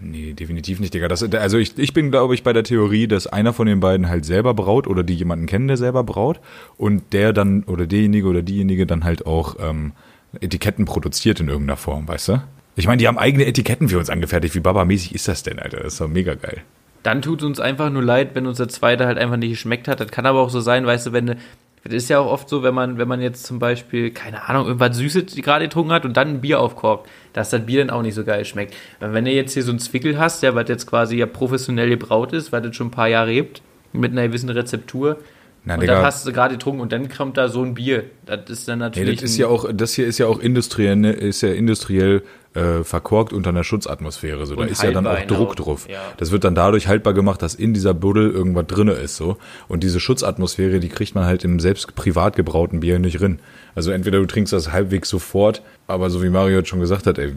[0.00, 1.08] Nee, definitiv nicht, Digga.
[1.08, 4.08] Das, also ich, ich bin, glaube ich, bei der Theorie, dass einer von den beiden
[4.08, 6.40] halt selber braut oder die jemanden kennen, der selber braut
[6.76, 9.92] und der dann oder derjenige oder diejenige dann halt auch ähm,
[10.40, 12.42] Etiketten produziert in irgendeiner Form, weißt du?
[12.76, 14.54] Ich meine, die haben eigene Etiketten für uns angefertigt.
[14.56, 15.78] Wie Baba-mäßig ist das denn, Alter?
[15.78, 16.62] Das ist doch mega geil.
[17.04, 19.86] Dann tut es uns einfach nur leid, wenn uns der zweite halt einfach nicht geschmeckt
[19.86, 20.00] hat.
[20.00, 21.36] Das kann aber auch so sein, weißt du, wenn du,
[21.84, 24.66] das ist ja auch oft so, wenn man, wenn man jetzt zum Beispiel, keine Ahnung,
[24.66, 28.02] irgendwas Süßes gerade getrunken hat und dann ein Bier aufkorkt, dass das Bier dann auch
[28.02, 28.74] nicht so geil schmeckt.
[29.00, 31.90] Weil Wenn du jetzt hier so ein Zwickel hast, ja, was jetzt quasi ja professionell
[31.90, 33.60] gebraut ist, weil das schon ein paar Jahre gibt,
[33.92, 35.18] mit einer gewissen Rezeptur,
[35.64, 35.96] Na, und Digga.
[35.96, 38.04] dann hast du gerade getrunken und dann kommt da so ein Bier.
[38.24, 39.20] Das ist dann Nee, natürlich.
[39.20, 42.22] das ist ja auch, das hier ist ja auch industriell, ne, ist ja industriell
[42.54, 44.46] äh, verkorkt unter einer Schutzatmosphäre.
[44.46, 45.88] So, da ist ja dann auch Druck drauf.
[45.88, 46.00] ja.
[46.16, 49.16] Das wird dann dadurch haltbar gemacht, dass in dieser Buddel irgendwas drinne ist.
[49.16, 49.36] So
[49.68, 53.40] und diese Schutzatmosphäre, die kriegt man halt im selbst privat gebrauten Bier nicht rin.
[53.74, 57.18] Also entweder du trinkst das halbwegs sofort, aber so wie Mario jetzt schon gesagt hat,
[57.18, 57.32] ey,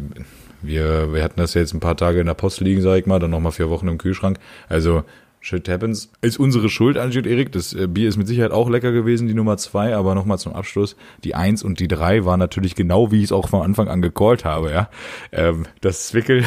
[0.62, 3.06] wir, wir hatten das ja jetzt ein paar Tage in der Post liegen, sag ich
[3.06, 4.40] mal, dann noch mal vier Wochen im Kühlschrank.
[4.70, 5.04] Also
[5.40, 6.12] Shit happens.
[6.22, 7.52] Ist unsere Schuld, Angie und Erik.
[7.52, 10.54] Das äh, Bier ist mit Sicherheit auch lecker gewesen, die Nummer zwei, aber nochmal zum
[10.54, 10.96] Abschluss.
[11.24, 14.02] Die eins und die drei waren natürlich genau, wie ich es auch von Anfang an
[14.02, 14.90] gecallt habe, ja.
[15.32, 16.44] Ähm, das Zwickel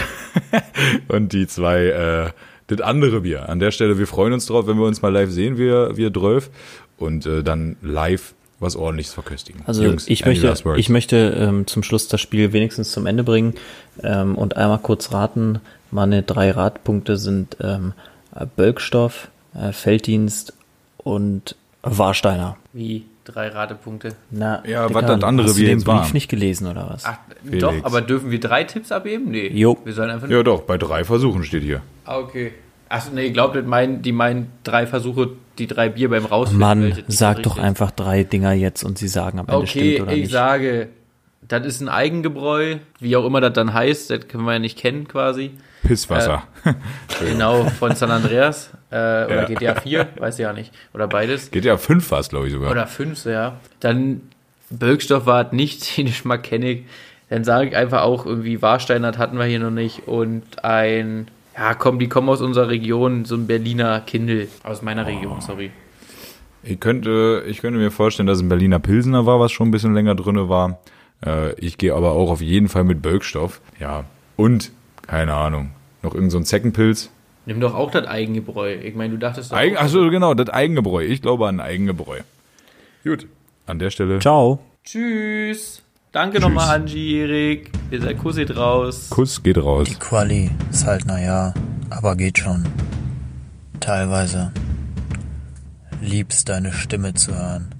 [1.09, 2.30] und die zwei, äh,
[2.66, 3.49] das andere Bier.
[3.49, 6.11] An der Stelle, wir freuen uns drauf, wenn wir uns mal live sehen, wir, wir
[6.11, 6.51] Drölf.
[6.99, 9.62] Und äh, dann live was ordentliches verköstigen.
[9.66, 13.55] Also Jungs, ich möchte, ich möchte ähm, zum Schluss das Spiel wenigstens zum Ende bringen
[14.03, 15.61] ähm, und einmal kurz raten.
[15.91, 17.95] Meine drei Ratpunkte sind ähm,
[18.56, 20.52] Bölkstoff, äh, Felddienst
[20.98, 22.56] und Warsteiner.
[22.72, 24.14] Wie drei Ratepunkte.
[24.30, 26.12] Na, Ja, Dicker, was das andere hast du wie den Brief war.
[26.12, 27.04] nicht gelesen oder was?
[27.04, 27.60] Ach, Felix.
[27.62, 29.30] doch, aber dürfen wir drei Tipps abgeben?
[29.30, 29.48] Nee.
[29.48, 29.78] Jo.
[29.84, 30.28] Wir sollen einfach.
[30.28, 31.82] Ja doch, bei drei Versuchen steht hier.
[32.04, 32.52] Ah, okay.
[32.88, 36.58] Achso, nee, glaubt nicht, meinen, die meinen drei Versuche, die drei Bier beim Rausfinden.
[36.60, 40.00] Mann, sag doch richtig- einfach drei Dinger jetzt und sie sagen am Ende Okay, stimmt
[40.08, 40.32] oder ich nicht.
[40.32, 40.88] sage,
[41.51, 44.78] das ist ein Eigengebräu, wie auch immer das dann heißt, das können wir ja nicht
[44.78, 45.51] kennen quasi.
[45.82, 46.44] Pisswasser.
[47.20, 49.44] Genau, von San Andreas äh, oder Ja.
[49.46, 50.72] GTA 4, weiß ich ja nicht.
[50.94, 51.51] Oder beides.
[51.51, 52.70] Geht ja fünf fast, glaube ich sogar.
[52.70, 53.59] Oder 5, ja.
[53.80, 54.20] Dann
[54.70, 56.80] Bölkstoff war es nicht, den ich mal kenne.
[57.30, 60.07] Dann sage ich einfach auch irgendwie Warstein, das hatten wir hier noch nicht.
[60.07, 64.46] Und ein, ja komm, die kommen aus unserer Region, so ein Berliner Kindle.
[64.62, 65.72] Aus meiner Region, sorry.
[66.62, 69.94] Ich könnte, ich könnte mir vorstellen, dass ein Berliner Pilsener war, was schon ein bisschen
[69.94, 70.78] länger drinne war.
[71.24, 73.60] Äh, ich gehe aber auch auf jeden Fall mit Bölkstoff.
[73.78, 74.04] Ja.
[74.36, 74.72] Und,
[75.06, 75.70] keine Ahnung,
[76.02, 77.10] noch irgend so ein Zeckenpilz.
[77.46, 78.74] Nimm doch auch das Eigengebräu.
[78.74, 81.04] Ich meine, du dachtest doch Eigen, auch- achso, genau, das Eigengebräu.
[81.04, 82.20] Ich glaube an Eigengebräu.
[83.04, 83.26] Gut.
[83.66, 84.18] An der Stelle.
[84.20, 84.60] Ciao.
[84.84, 85.82] Tschüss.
[86.12, 87.70] Danke nochmal, Angie, Erik.
[87.90, 89.10] Ihr seid Kussi draus.
[89.10, 89.88] Kuss geht raus.
[89.88, 91.54] Die Quali ist halt naja,
[91.88, 92.66] aber geht schon.
[93.78, 94.52] Teilweise.
[96.02, 97.74] Liebst deine Stimme zu hören.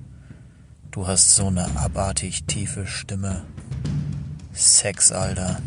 [0.93, 3.45] Du hast so eine abartig tiefe Stimme.
[4.53, 5.61] Sex, Alter.